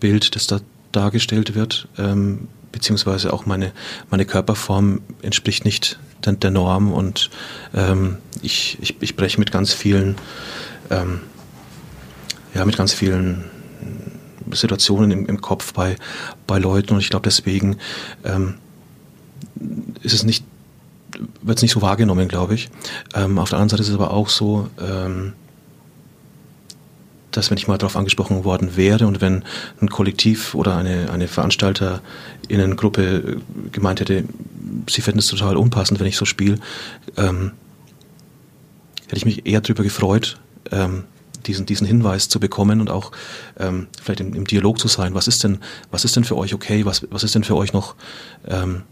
[0.00, 0.60] Bild, das da
[0.92, 3.72] dargestellt wird, ähm, beziehungsweise auch meine,
[4.10, 7.30] meine Körperform entspricht nicht der, der Norm und
[7.74, 10.16] ähm, ich, ich, ich breche mit ganz vielen,
[10.90, 11.20] ähm,
[12.54, 13.44] ja, mit ganz vielen
[14.52, 15.96] Situationen im, im Kopf bei,
[16.46, 17.76] bei Leuten und ich glaube deswegen
[18.24, 18.54] ähm,
[20.02, 20.44] ist es nicht,
[21.42, 22.70] wird es nicht so wahrgenommen, glaube ich.
[23.14, 25.32] Ähm, auf der anderen Seite ist es aber auch so, ähm,
[27.36, 29.44] dass wenn ich mal darauf angesprochen worden wäre und wenn
[29.80, 33.38] ein Kollektiv oder eine, eine VeranstalterInnengruppe
[33.72, 34.24] gemeint hätte,
[34.88, 36.58] sie fänden es total unpassend, wenn ich so spiele,
[37.16, 37.52] ähm,
[39.06, 40.38] hätte ich mich eher darüber gefreut,
[40.70, 41.04] ähm,
[41.46, 43.12] diesen, diesen Hinweis zu bekommen und auch
[43.58, 45.14] ähm, vielleicht im, im, Dialog zu sein.
[45.14, 45.58] Was ist denn,
[45.90, 46.86] was ist denn für euch okay?
[46.86, 47.94] Was, was ist denn für euch noch
[48.48, 48.82] ähm,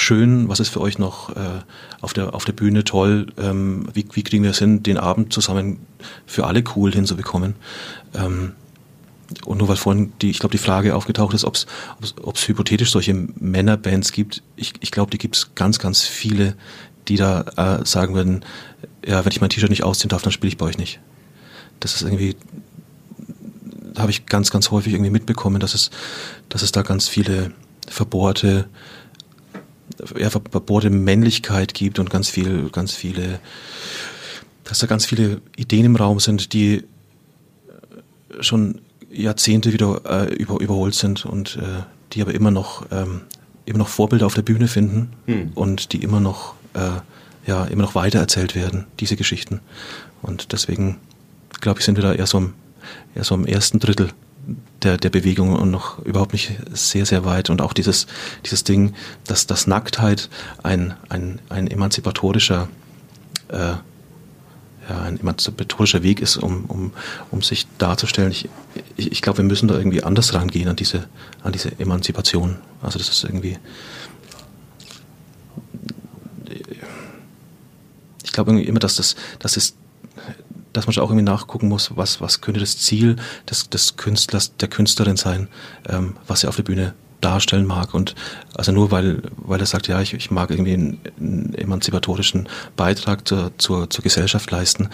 [0.00, 0.48] schön?
[0.48, 1.60] Was ist für euch noch äh,
[2.00, 3.26] auf, der, auf der Bühne toll?
[3.38, 5.78] Ähm, wie, wie kriegen wir es hin, den Abend zusammen
[6.26, 7.54] für alle cool hinzubekommen?
[8.14, 8.52] Ähm,
[9.44, 13.12] und nur weil vorhin die, ich glaube, die Frage aufgetaucht ist, ob es hypothetisch solche
[13.14, 16.54] Männerbands gibt, ich, ich glaube, die gibt es ganz, ganz viele,
[17.08, 18.44] die da äh, sagen würden,
[19.06, 21.00] ja, wenn ich mein T-Shirt nicht ausziehen darf, dann spiele ich bei euch nicht.
[21.80, 22.36] Das ist irgendwie,
[23.98, 25.90] habe ich ganz, ganz häufig irgendwie mitbekommen, dass es,
[26.48, 27.52] dass es da ganz viele
[27.86, 28.68] verbohrte,
[30.16, 33.40] ja, verbohrte Männlichkeit gibt und ganz viel, ganz viele,
[34.64, 36.84] dass da ganz viele Ideen im Raum sind, die
[38.40, 38.80] schon
[39.10, 41.82] Jahrzehnte wieder äh, über, überholt sind und äh,
[42.12, 43.22] die aber immer noch ähm,
[43.64, 45.52] immer noch Vorbilder auf der Bühne finden hm.
[45.54, 47.00] und die immer noch äh,
[47.46, 49.60] ja immer noch weitererzählt werden diese Geschichten
[50.22, 50.98] und deswegen
[51.60, 52.54] glaube ich sind wir da eher so im,
[53.14, 54.10] eher so im ersten Drittel
[54.82, 57.50] der, der Bewegung und noch überhaupt nicht sehr, sehr weit.
[57.50, 58.06] Und auch dieses,
[58.44, 58.94] dieses Ding,
[59.26, 60.28] dass, dass Nacktheit
[60.62, 62.68] ein, ein, ein emanzipatorischer
[63.48, 63.74] äh,
[64.88, 66.92] ja, ein emanzipatorischer Weg ist, um, um,
[67.30, 68.30] um sich darzustellen.
[68.30, 68.48] Ich,
[68.96, 71.08] ich, ich glaube, wir müssen da irgendwie anders rangehen an diese,
[71.42, 72.56] an diese Emanzipation.
[72.80, 73.58] Also das ist irgendwie.
[78.22, 79.74] Ich glaube irgendwie immer, dass das, dass es,
[80.72, 83.16] dass man schon auch irgendwie nachgucken muss, was, was könnte das Ziel
[83.48, 85.48] des, des Künstlers, der Künstlerin sein,
[85.88, 87.94] ähm, was er auf der Bühne darstellen mag.
[87.94, 88.14] Und
[88.54, 93.26] also nur weil, weil er sagt, ja, ich, ich mag irgendwie einen, einen emanzipatorischen Beitrag
[93.26, 94.88] zur, zur, zur Gesellschaft leisten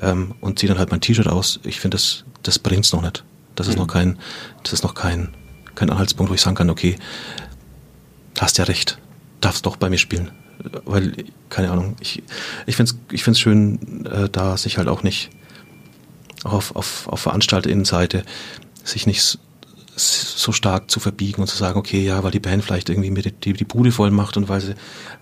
[0.00, 3.24] ähm, und ziehe dann halt mein T-Shirt aus, ich finde, das, das bringt's noch nicht.
[3.56, 3.82] Das ist mhm.
[3.82, 4.18] noch kein,
[4.62, 5.34] das ist noch kein,
[5.74, 6.96] kein Anhaltspunkt, wo ich sagen kann, okay,
[8.38, 8.98] hast ja recht,
[9.40, 10.30] darfst doch bei mir spielen.
[10.84, 11.12] Weil,
[11.48, 12.22] keine Ahnung, ich,
[12.66, 15.30] ich finde es ich find's schön, äh, da sich halt auch nicht
[16.44, 18.24] auf, auf, auf VeranstalterInnenseite
[18.84, 19.38] sich nicht
[19.96, 23.22] so stark zu verbiegen und zu sagen, okay, ja, weil die Band vielleicht irgendwie mir
[23.22, 24.74] die, die, Bude voll macht und weil sie,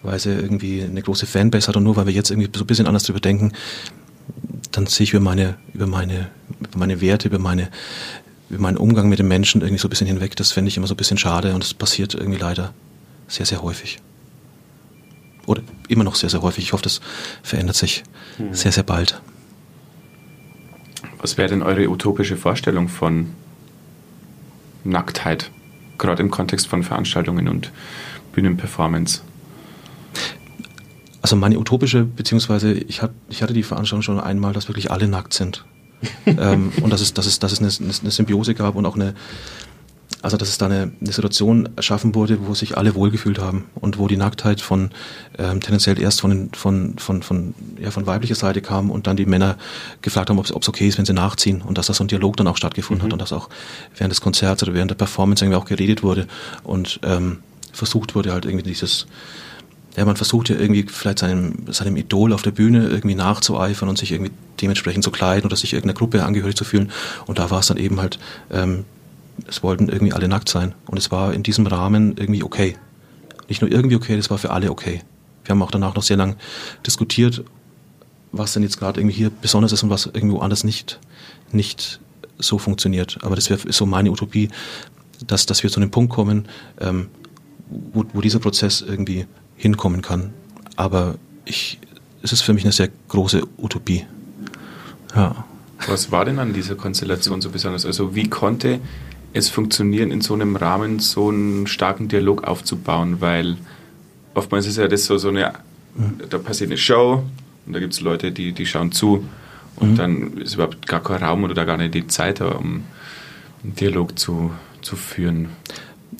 [0.03, 2.67] weil sie irgendwie eine große Fanbase hat und nur weil wir jetzt irgendwie so ein
[2.67, 3.53] bisschen anders drüber denken,
[4.71, 7.71] dann sehe ich über meine, über meine, über meine Werte, über meine,
[8.51, 10.37] über meinen Umgang mit den Menschen irgendwie so ein bisschen hinweg.
[10.37, 12.73] Das fände ich immer so ein bisschen schade und das passiert irgendwie leider
[13.27, 13.99] sehr, sehr häufig.
[15.49, 16.63] Oder immer noch sehr, sehr häufig.
[16.65, 17.01] Ich hoffe, das
[17.43, 18.05] verändert sich
[18.37, 18.53] mhm.
[18.53, 19.21] sehr, sehr bald.
[21.21, 23.31] Was wäre denn eure utopische Vorstellung von
[24.85, 25.51] Nacktheit,
[25.97, 27.73] gerade im Kontext von Veranstaltungen und
[28.33, 29.23] Bühnenperformance?
[31.23, 35.09] Also meine utopische, beziehungsweise ich, hat, ich hatte die Veranstaltung schon einmal, dass wirklich alle
[35.09, 35.65] nackt sind.
[36.27, 39.15] ähm, und dass es, dass, es, dass es eine, eine Symbiose gab und auch eine,
[40.23, 43.99] also dass es da eine, eine, Situation erschaffen wurde, wo sich alle wohlgefühlt haben und
[43.99, 44.91] wo die Nacktheit von
[45.39, 49.27] ähm, tendenziell erst von, von, von, von, ja, von weiblicher Seite kam und dann die
[49.27, 49.57] Männer
[50.03, 52.37] gefragt haben, ob es okay ist, wenn sie nachziehen und dass da so ein Dialog
[52.37, 53.07] dann auch stattgefunden mhm.
[53.07, 53.49] hat und dass auch
[53.97, 56.27] während des Konzerts oder während der Performance irgendwie auch geredet wurde
[56.65, 57.39] und ähm,
[57.73, 59.07] versucht wurde halt irgendwie dieses
[59.97, 63.99] ja, man versucht ja irgendwie vielleicht seinem, seinem Idol auf der Bühne irgendwie nachzueifern und
[63.99, 64.31] sich irgendwie
[64.63, 66.93] dementsprechend zu kleiden oder sich irgendeiner Gruppe angehörig zu fühlen.
[67.27, 68.21] Und da war es dann eben halt
[68.53, 68.85] ähm,
[69.47, 70.75] es wollten irgendwie alle nackt sein.
[70.87, 72.77] Und es war in diesem Rahmen irgendwie okay.
[73.49, 75.03] Nicht nur irgendwie okay, das war für alle okay.
[75.45, 76.37] Wir haben auch danach noch sehr lang
[76.87, 77.45] diskutiert,
[78.33, 81.01] was denn jetzt gerade irgendwie hier besonders ist und was irgendwo anders nicht,
[81.53, 82.01] nicht
[82.39, 83.19] so funktioniert.
[83.23, 84.51] Aber das wäre so meine Utopie,
[85.27, 86.49] dass, dass wir zu einem Punkt kommen,
[86.81, 87.09] ähm,
[87.93, 90.33] wo, wo dieser Prozess irgendwie hinkommen kann.
[90.77, 91.79] Aber ich,
[92.23, 94.05] es ist für mich eine sehr große Utopie.
[95.15, 95.45] Ja.
[95.87, 97.87] Was war denn an dieser Konstellation so besonders?
[97.87, 98.81] Also wie konnte
[99.33, 103.57] es funktionieren, in so einem Rahmen so einen starken Dialog aufzubauen, weil
[104.35, 105.53] oftmals ist ja das so, so eine,
[106.29, 107.25] da passiert eine Show
[107.67, 109.25] und da gibt es Leute, die, die schauen zu
[109.77, 109.97] und mhm.
[109.97, 112.85] dann ist überhaupt gar kein Raum oder gar nicht die Zeit, um
[113.63, 115.51] einen Dialog zu, zu führen.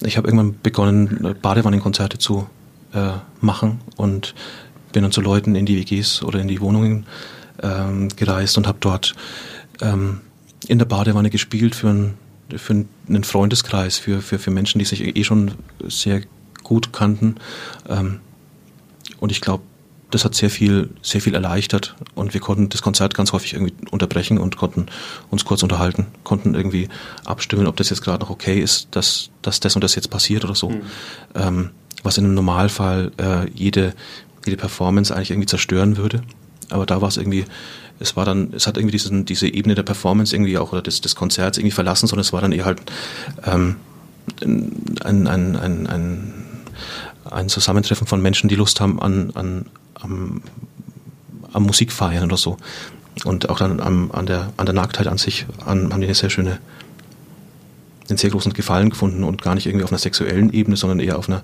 [0.03, 2.47] Ich habe irgendwann begonnen, Badewannenkonzerte zu
[2.93, 4.33] äh, machen und
[4.93, 7.05] bin dann zu Leuten in die WGs oder in die Wohnungen
[7.61, 9.15] ähm, gereist und habe dort
[9.81, 10.21] ähm,
[10.67, 12.13] in der Badewanne gespielt für ein
[12.57, 15.51] für einen Freundeskreis, für, für, für Menschen, die sich eh schon
[15.87, 16.21] sehr
[16.63, 17.35] gut kannten.
[17.87, 18.19] Ähm,
[19.19, 19.63] und ich glaube,
[20.11, 23.73] das hat sehr viel, sehr viel erleichtert und wir konnten das Konzert ganz häufig irgendwie
[23.91, 24.87] unterbrechen und konnten
[25.29, 26.89] uns kurz unterhalten, konnten irgendwie
[27.25, 30.43] abstimmen, ob das jetzt gerade noch okay ist, dass, dass das und das jetzt passiert
[30.45, 30.69] oder so.
[30.69, 30.81] Mhm.
[31.35, 31.69] Ähm,
[32.01, 33.93] was in einem Normalfall äh, jede,
[34.45, 36.23] jede Performance eigentlich irgendwie zerstören würde.
[36.69, 37.45] Aber da war es irgendwie
[37.99, 41.01] es war dann, es hat irgendwie diesen, diese Ebene der Performance irgendwie auch oder des,
[41.01, 42.81] des Konzerts irgendwie verlassen, sondern es war dann eher halt
[43.45, 43.75] ähm,
[44.41, 46.33] ein, ein, ein, ein,
[47.25, 50.41] ein Zusammentreffen von Menschen, die Lust haben an, an am,
[51.51, 52.57] am Musikfeiern oder so.
[53.25, 56.15] Und auch dann am, an, der, an der Nacktheit an sich an, haben die eine
[56.15, 56.59] sehr schöne,
[58.07, 61.17] einen sehr großen Gefallen gefunden und gar nicht irgendwie auf einer sexuellen Ebene, sondern eher
[61.17, 61.43] auf einer,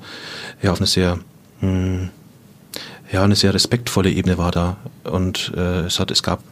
[0.61, 1.19] eher auf einer sehr,
[1.59, 2.09] mh, hm,
[3.15, 4.75] ja, eine sehr respektvolle Ebene war da.
[5.05, 6.43] Und äh, es, hat, es gab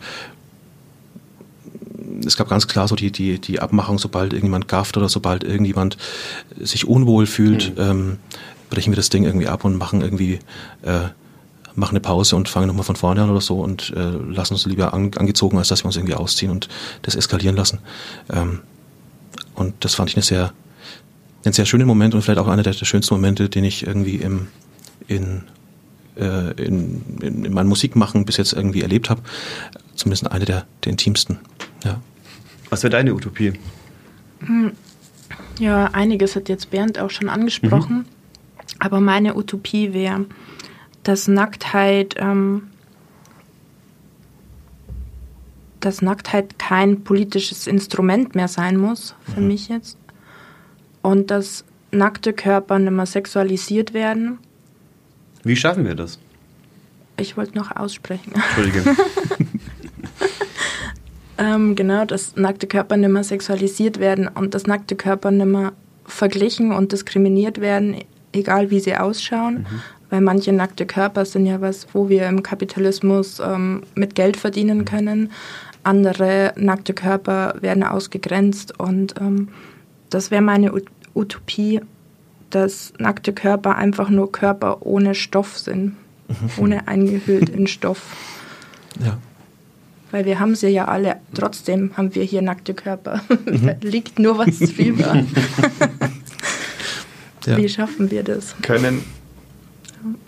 [2.25, 5.97] es gab ganz klar so die, die, die Abmachung, sobald irgendjemand gafft oder sobald irgendjemand
[6.57, 7.83] sich unwohl fühlt, mhm.
[7.83, 8.17] ähm,
[8.69, 10.39] brechen wir das Ding irgendwie ab und machen irgendwie
[10.83, 11.09] äh,
[11.75, 14.65] machen eine Pause und fangen nochmal von vorne an oder so und äh, lassen uns
[14.65, 16.69] lieber an, angezogen, als dass wir uns irgendwie ausziehen und
[17.01, 17.79] das eskalieren lassen.
[18.31, 18.61] Ähm,
[19.53, 20.53] und das fand ich eine sehr,
[21.43, 24.15] einen sehr schönen Moment und vielleicht auch einer der, der schönsten Momente, den ich irgendwie
[24.15, 24.47] im,
[25.07, 25.43] in,
[26.15, 29.21] äh, in, in, in meinem Musikmachen bis jetzt irgendwie erlebt habe.
[29.95, 31.39] Zumindest eine der, der intimsten.
[31.83, 32.01] Ja.
[32.69, 33.53] Was wäre deine Utopie?
[34.39, 34.71] Hm.
[35.59, 37.97] Ja, einiges hat jetzt Bernd auch schon angesprochen.
[37.97, 38.05] Mhm.
[38.79, 40.25] Aber meine Utopie wäre,
[41.03, 42.63] dass Nacktheit, ähm,
[45.79, 49.47] dass Nacktheit kein politisches Instrument mehr sein muss, für mhm.
[49.47, 49.97] mich jetzt.
[51.01, 54.39] Und dass nackte Körper nicht mehr sexualisiert werden.
[55.43, 56.19] Wie schaffen wir das?
[57.17, 58.33] Ich wollte noch aussprechen.
[58.33, 58.83] Entschuldige.
[61.37, 65.73] ähm, genau, dass nackte Körper nicht mehr sexualisiert werden und dass nackte Körper nicht mehr
[66.05, 67.97] verglichen und diskriminiert werden,
[68.31, 69.59] egal wie sie ausschauen.
[69.59, 69.81] Mhm
[70.13, 74.85] weil manche nackte Körper sind ja was, wo wir im Kapitalismus ähm, mit Geld verdienen
[74.85, 75.31] können.
[75.81, 79.47] Andere nackte Körper werden ausgegrenzt und ähm,
[80.11, 80.71] das wäre meine
[81.15, 81.81] Utopie,
[82.55, 85.95] dass nackte Körper einfach nur Körper ohne Stoff sind,
[86.27, 86.49] mhm.
[86.57, 88.01] ohne eingehüllt in Stoff.
[89.03, 89.17] Ja.
[90.11, 93.21] Weil wir haben sie ja alle, trotzdem haben wir hier nackte Körper.
[93.45, 93.67] Mhm.
[93.67, 95.15] da liegt nur was drüber.
[97.45, 97.57] ja.
[97.57, 98.55] Wie schaffen wir das?
[98.61, 99.03] Können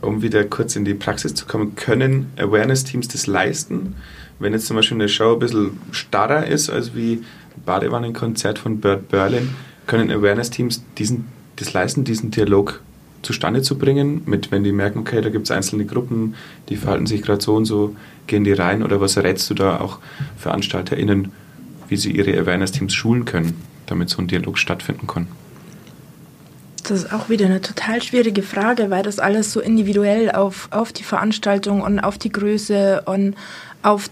[0.01, 3.95] um wieder kurz in die Praxis zu kommen, können Awareness-Teams das leisten?
[4.39, 7.23] Wenn jetzt zum Beispiel eine Show ein bisschen starrer ist, als wie
[7.65, 9.49] Badewannenkonzert von Bert Berlin,
[9.87, 11.25] können Awareness-Teams diesen,
[11.55, 12.81] das leisten, diesen Dialog
[13.21, 16.35] zustande zu bringen, mit wenn die merken, okay, da gibt es einzelne Gruppen,
[16.69, 17.95] die verhalten sich gerade so und so,
[18.27, 19.99] gehen die rein oder was rätst du da auch
[20.37, 21.31] VeranstalterInnen,
[21.87, 23.55] wie sie ihre Awareness-Teams schulen können,
[23.87, 25.27] damit so ein Dialog stattfinden kann?
[26.83, 30.93] Das ist auch wieder eine total schwierige Frage, weil das alles so individuell auf, auf
[30.93, 33.33] die Veranstaltung und auf die Größe und
[33.81, 34.07] auf,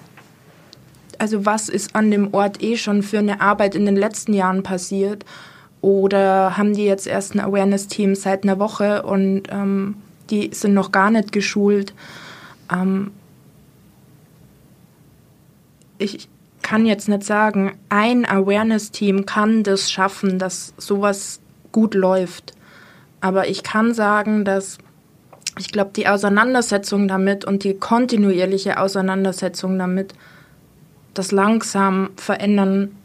[1.20, 4.64] also was ist an dem Ort eh schon für eine Arbeit in den letzten Jahren
[4.64, 5.24] passiert?
[5.84, 9.96] Oder haben die jetzt erst ein Awareness-Team seit einer Woche und ähm,
[10.30, 11.94] die sind noch gar nicht geschult?
[12.72, 13.12] Ähm,
[15.98, 16.30] ich
[16.62, 21.42] kann jetzt nicht sagen, ein Awareness-Team kann das schaffen, dass sowas
[21.74, 22.54] gut läuft.
[23.20, 24.78] Aber ich kann sagen, dass
[25.60, 30.14] ich glaube, die Auseinandersetzung damit und die kontinuierliche Auseinandersetzung damit
[31.14, 32.96] das langsam verändern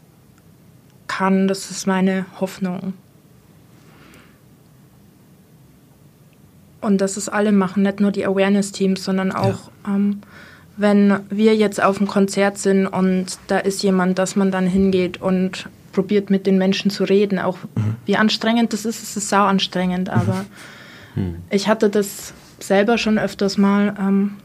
[1.09, 1.49] kann.
[1.49, 2.93] Das ist meine Hoffnung.
[6.79, 9.95] Und dass es alle machen, nicht nur die Awareness-Teams, sondern auch, ja.
[9.95, 10.21] ähm,
[10.77, 15.21] wenn wir jetzt auf einem Konzert sind und da ist jemand, dass man dann hingeht
[15.21, 17.95] und probiert mit den Menschen zu reden, auch mhm.
[18.05, 20.45] wie anstrengend das ist, es ist sau anstrengend, aber
[21.15, 21.39] mhm.
[21.49, 24.35] ich hatte das selber schon öfters mal, ähm,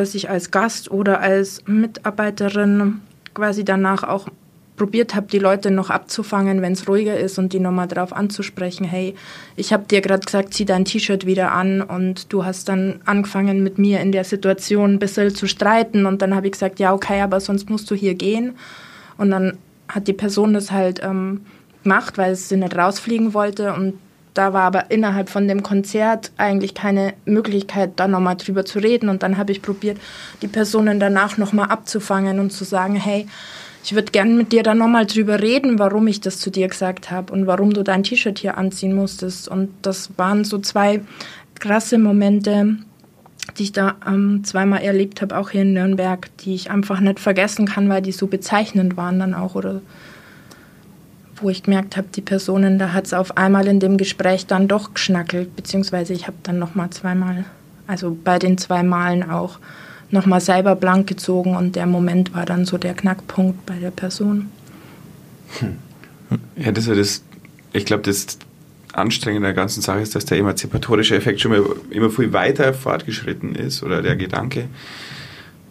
[0.00, 3.02] dass ich als Gast oder als Mitarbeiterin
[3.34, 4.28] quasi danach auch
[4.76, 8.86] probiert habe, die Leute noch abzufangen, wenn es ruhiger ist und die nochmal drauf anzusprechen,
[8.86, 9.14] hey,
[9.56, 13.62] ich habe dir gerade gesagt, zieh dein T-Shirt wieder an und du hast dann angefangen
[13.62, 16.94] mit mir in der Situation ein bisschen zu streiten und dann habe ich gesagt, ja,
[16.94, 18.56] okay, aber sonst musst du hier gehen.
[19.18, 21.42] Und dann hat die Person das halt ähm,
[21.82, 23.98] gemacht, weil sie nicht rausfliegen wollte und
[24.40, 29.10] da war aber innerhalb von dem Konzert eigentlich keine Möglichkeit, da nochmal drüber zu reden.
[29.10, 29.98] Und dann habe ich probiert,
[30.40, 33.26] die Personen danach nochmal abzufangen und zu sagen, hey,
[33.84, 37.10] ich würde gerne mit dir dann nochmal drüber reden, warum ich das zu dir gesagt
[37.10, 39.46] habe und warum du dein T-Shirt hier anziehen musstest.
[39.46, 41.02] Und das waren so zwei
[41.58, 42.76] krasse Momente,
[43.58, 47.20] die ich da ähm, zweimal erlebt habe, auch hier in Nürnberg, die ich einfach nicht
[47.20, 49.82] vergessen kann, weil die so bezeichnend waren dann auch oder
[51.40, 54.68] wo ich gemerkt habe, die Personen, da hat es auf einmal in dem Gespräch dann
[54.68, 57.44] doch geschnackelt, beziehungsweise ich habe dann nochmal zweimal,
[57.86, 59.58] also bei den zwei Malen auch
[60.10, 64.50] nochmal selber blank gezogen und der Moment war dann so der Knackpunkt bei der Person.
[65.58, 65.76] Hm.
[66.56, 67.22] Ja, das ist das,
[67.72, 68.38] ich glaube, das
[68.92, 73.54] Anstrengende der ganzen Sache ist, dass der emanzipatorische Effekt schon mal immer viel weiter fortgeschritten
[73.54, 74.68] ist oder der Gedanke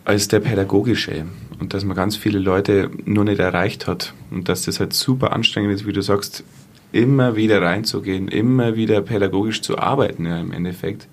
[0.05, 1.25] als der pädagogische
[1.59, 5.33] und dass man ganz viele Leute nur nicht erreicht hat und dass das halt super
[5.33, 6.43] anstrengend ist, wie du sagst,
[6.91, 11.07] immer wieder reinzugehen, immer wieder pädagogisch zu arbeiten ja, im Endeffekt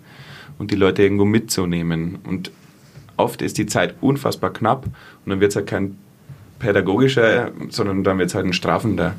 [0.59, 2.51] und die Leute irgendwo mitzunehmen und
[3.17, 5.99] oft ist die Zeit unfassbar knapp und dann wird es halt kein
[6.59, 9.15] pädagogischer, sondern dann wird es halt ein strafender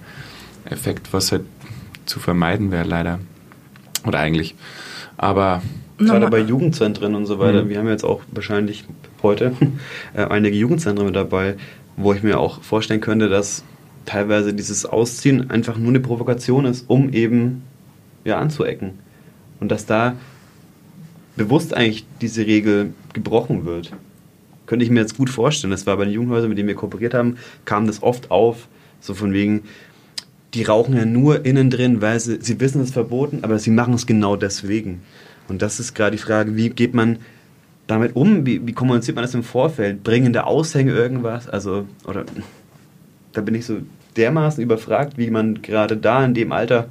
[0.65, 1.43] Effekt, was halt
[2.05, 3.19] zu vermeiden wäre, leider.
[4.05, 4.55] Oder eigentlich.
[5.17, 5.61] Aber
[5.97, 7.63] Gerade bei Jugendzentren und so weiter.
[7.63, 7.69] Mhm.
[7.69, 8.85] Wir haben jetzt auch wahrscheinlich
[9.23, 9.53] heute
[10.13, 11.55] äh, einige Jugendzentren mit dabei,
[11.95, 13.63] wo ich mir auch vorstellen könnte, dass
[14.05, 17.63] teilweise dieses Ausziehen einfach nur eine Provokation ist, um eben
[18.23, 18.99] ja, anzuecken.
[19.59, 20.15] Und dass da
[21.35, 23.93] bewusst eigentlich diese Regel gebrochen wird.
[24.65, 25.71] Könnte ich mir jetzt gut vorstellen.
[25.71, 28.67] Das war bei den Jugendhäusern, mit denen wir kooperiert haben, kam das oft auf.
[28.99, 29.63] So von wegen,
[30.53, 33.69] die rauchen ja nur innen drin, weil sie, sie wissen, es ist verboten, aber sie
[33.69, 35.01] machen es genau deswegen.
[35.47, 37.19] Und das ist gerade die Frage, wie geht man
[37.87, 38.45] damit um?
[38.45, 40.03] Wie, wie kommuniziert man das im Vorfeld?
[40.03, 41.47] Bringen der Aushänge irgendwas?
[41.47, 42.25] Also, oder
[43.33, 43.77] da bin ich so
[44.17, 46.89] dermaßen überfragt, wie man gerade da in dem Alter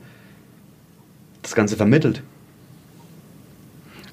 [1.42, 2.22] das Ganze vermittelt.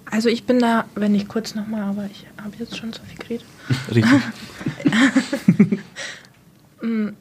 [0.05, 3.17] Also ich bin da, wenn ich kurz nochmal, aber ich habe jetzt schon so viel
[3.17, 3.45] geredet.
[6.83, 7.13] Mm.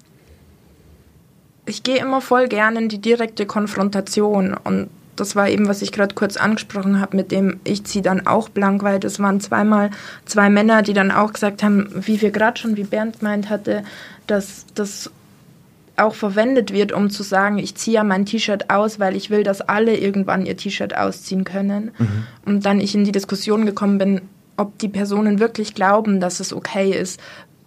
[1.66, 5.92] ich gehe immer voll gerne in die direkte Konfrontation und das war eben, was ich
[5.92, 9.90] gerade kurz angesprochen habe, mit dem ich ziehe dann auch blank, weil das waren zweimal
[10.24, 13.84] zwei Männer, die dann auch gesagt haben, wie wir gerade schon, wie Bernd meint hatte,
[14.26, 15.10] dass das
[15.96, 19.42] auch verwendet wird, um zu sagen, ich ziehe ja mein T-Shirt aus, weil ich will,
[19.42, 21.90] dass alle irgendwann ihr T-Shirt ausziehen können.
[21.98, 22.26] Mhm.
[22.46, 24.22] Und dann ich in die Diskussion gekommen bin,
[24.56, 27.20] ob die Personen wirklich glauben, dass es okay ist,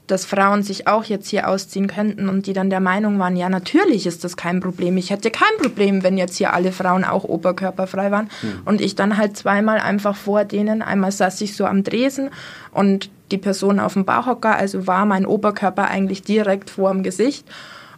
[0.07, 3.49] dass Frauen sich auch jetzt hier ausziehen könnten und die dann der Meinung waren, ja,
[3.49, 4.97] natürlich ist das kein Problem.
[4.97, 8.29] Ich hätte kein Problem, wenn jetzt hier alle Frauen auch oberkörperfrei waren.
[8.41, 8.61] Mhm.
[8.65, 12.29] Und ich dann halt zweimal einfach vor denen, einmal saß ich so am Dresen
[12.71, 17.47] und die Person auf dem Bauhocker, also war mein Oberkörper eigentlich direkt vor dem Gesicht.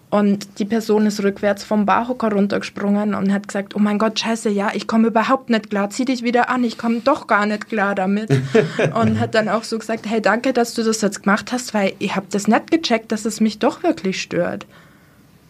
[0.10, 4.50] Und die Person ist rückwärts vom Barhocker runtergesprungen und hat gesagt, oh mein Gott, scheiße,
[4.50, 7.68] ja, ich komme überhaupt nicht klar, zieh dich wieder an, ich komme doch gar nicht
[7.68, 8.30] klar damit.
[8.96, 11.94] und hat dann auch so gesagt, hey, danke, dass du das jetzt gemacht hast, weil
[12.00, 14.66] ich habe das nicht gecheckt, dass es mich doch wirklich stört.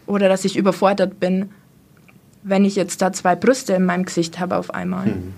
[0.08, 1.50] Oder dass ich überfordert bin,
[2.42, 5.06] wenn ich jetzt da zwei Brüste in meinem Gesicht habe auf einmal.
[5.06, 5.34] Hm.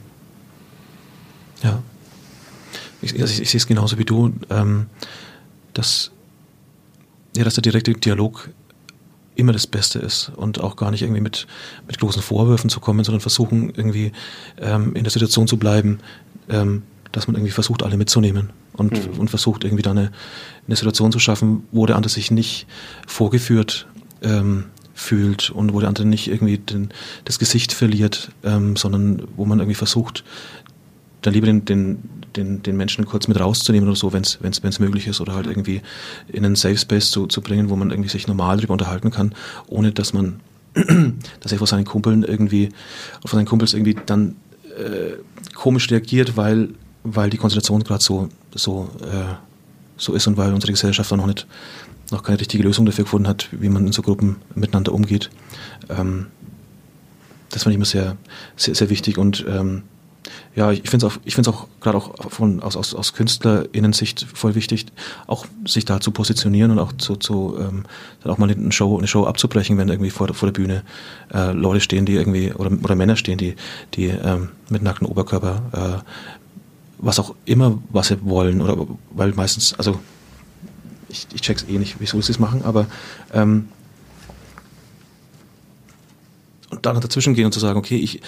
[1.62, 1.84] Ja.
[3.02, 4.86] Ich, also ich, ich sehe es genauso wie du, ähm,
[5.74, 6.12] dass,
[7.36, 8.50] ja, dass der direkte Dialog
[9.40, 11.48] immer das Beste ist und auch gar nicht irgendwie mit,
[11.88, 14.12] mit großen Vorwürfen zu kommen, sondern versuchen irgendwie
[14.60, 16.00] ähm, in der Situation zu bleiben,
[16.50, 19.20] ähm, dass man irgendwie versucht, alle mitzunehmen und, mhm.
[19.20, 20.12] und versucht irgendwie da eine,
[20.68, 22.68] eine Situation zu schaffen, wo der andere sich nicht
[23.08, 23.88] vorgeführt
[24.22, 26.90] ähm, fühlt und wo der andere nicht irgendwie den,
[27.26, 30.24] das Gesicht verliert, ähm, sondern wo man irgendwie versucht,
[31.22, 35.08] dann lieber den, den, den, den Menschen kurz mit rauszunehmen oder so, wenn es möglich
[35.08, 35.82] ist, oder halt irgendwie
[36.28, 39.34] in einen Safe Space zu, zu bringen, wo man irgendwie sich normal darüber unterhalten kann,
[39.68, 40.40] ohne dass man,
[41.40, 42.70] dass er vor seinen Kumpeln irgendwie,
[43.24, 44.36] auf seinen Kumpels irgendwie dann
[44.78, 45.18] äh,
[45.56, 46.70] komisch reagiert, weil,
[47.04, 49.36] weil die Konstellation gerade so, so, äh,
[49.98, 51.48] so ist und weil unsere Gesellschaft da noch nicht
[52.12, 55.30] noch keine richtige Lösung dafür gefunden hat, wie man in so Gruppen miteinander umgeht.
[55.90, 56.28] Ähm,
[57.50, 58.18] das fand ich immer sehr,
[58.56, 59.84] sehr, sehr wichtig und ähm,
[60.56, 64.26] ja, ich finde es auch, ich find's auch gerade auch von, aus, aus, aus KünstlerInnen-Sicht
[64.34, 64.88] voll wichtig,
[65.28, 67.86] auch sich da zu positionieren und auch zu, zu ähm,
[68.24, 70.84] dann auch mal eine Show, eine Show abzubrechen, wenn irgendwie vor, vor der Bühne
[71.34, 73.56] äh, Leute stehen, die irgendwie, oder, oder Männer stehen, die,
[73.94, 76.12] die ähm, mit nacktem Oberkörper, äh,
[76.98, 80.00] was auch immer, was sie wollen, oder weil meistens, also
[81.10, 82.88] ich, ich check's eh nicht, wieso sie es machen, aber
[83.34, 83.70] ähm,
[86.72, 88.22] und dann dazwischen gehen und zu sagen, okay, ich,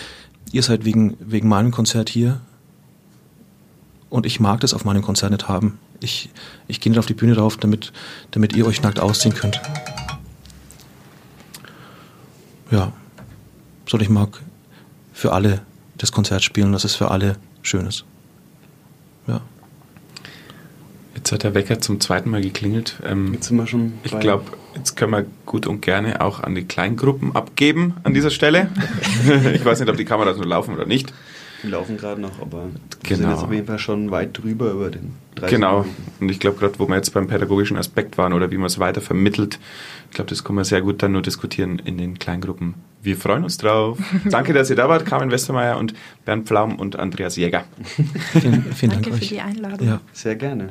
[0.52, 2.41] ihr seid wegen, wegen meinem Konzert hier
[4.10, 5.80] und ich mag das auf meinem Konzert nicht haben.
[6.02, 6.30] Ich,
[6.68, 7.93] ich gehe nicht auf die Bühne drauf, damit,
[8.32, 9.62] damit ihr euch nackt ausziehen könnt.
[12.72, 12.91] Ja,
[13.88, 14.41] so ich mag
[15.14, 15.62] für alle
[15.97, 18.06] das Konzert spielen, dass es für alle schön ist.
[19.28, 19.41] Ja.
[21.22, 22.96] Jetzt hat der Wecker zum zweiten Mal geklingelt.
[23.06, 23.94] Ähm, jetzt sind wir schon.
[24.04, 24.46] Ich glaube,
[24.76, 28.70] jetzt können wir gut und gerne auch an die Kleingruppen abgeben an dieser Stelle.
[29.54, 31.14] ich weiß nicht, ob die Kameras nur laufen oder nicht.
[31.62, 32.72] Die laufen gerade noch, aber wir
[33.04, 33.18] genau.
[33.20, 35.86] sind jetzt auf jeden Fall schon weit drüber über den 30 Genau.
[36.20, 38.80] Und ich glaube, gerade wo wir jetzt beim pädagogischen Aspekt waren oder wie man es
[38.80, 39.60] weiter vermittelt,
[40.10, 42.74] ich glaube, das kann man sehr gut dann nur diskutieren in den Kleingruppen.
[43.04, 44.00] Wir freuen uns drauf.
[44.26, 45.94] Danke, dass ihr da wart, Carmen Westermeier und
[46.26, 47.66] Bernd Pflaum und Andreas Jäger.
[48.32, 49.20] vielen, vielen Dank Danke euch.
[49.20, 49.88] für die Einladung.
[49.88, 50.02] Ja.
[50.14, 50.70] Sehr gerne.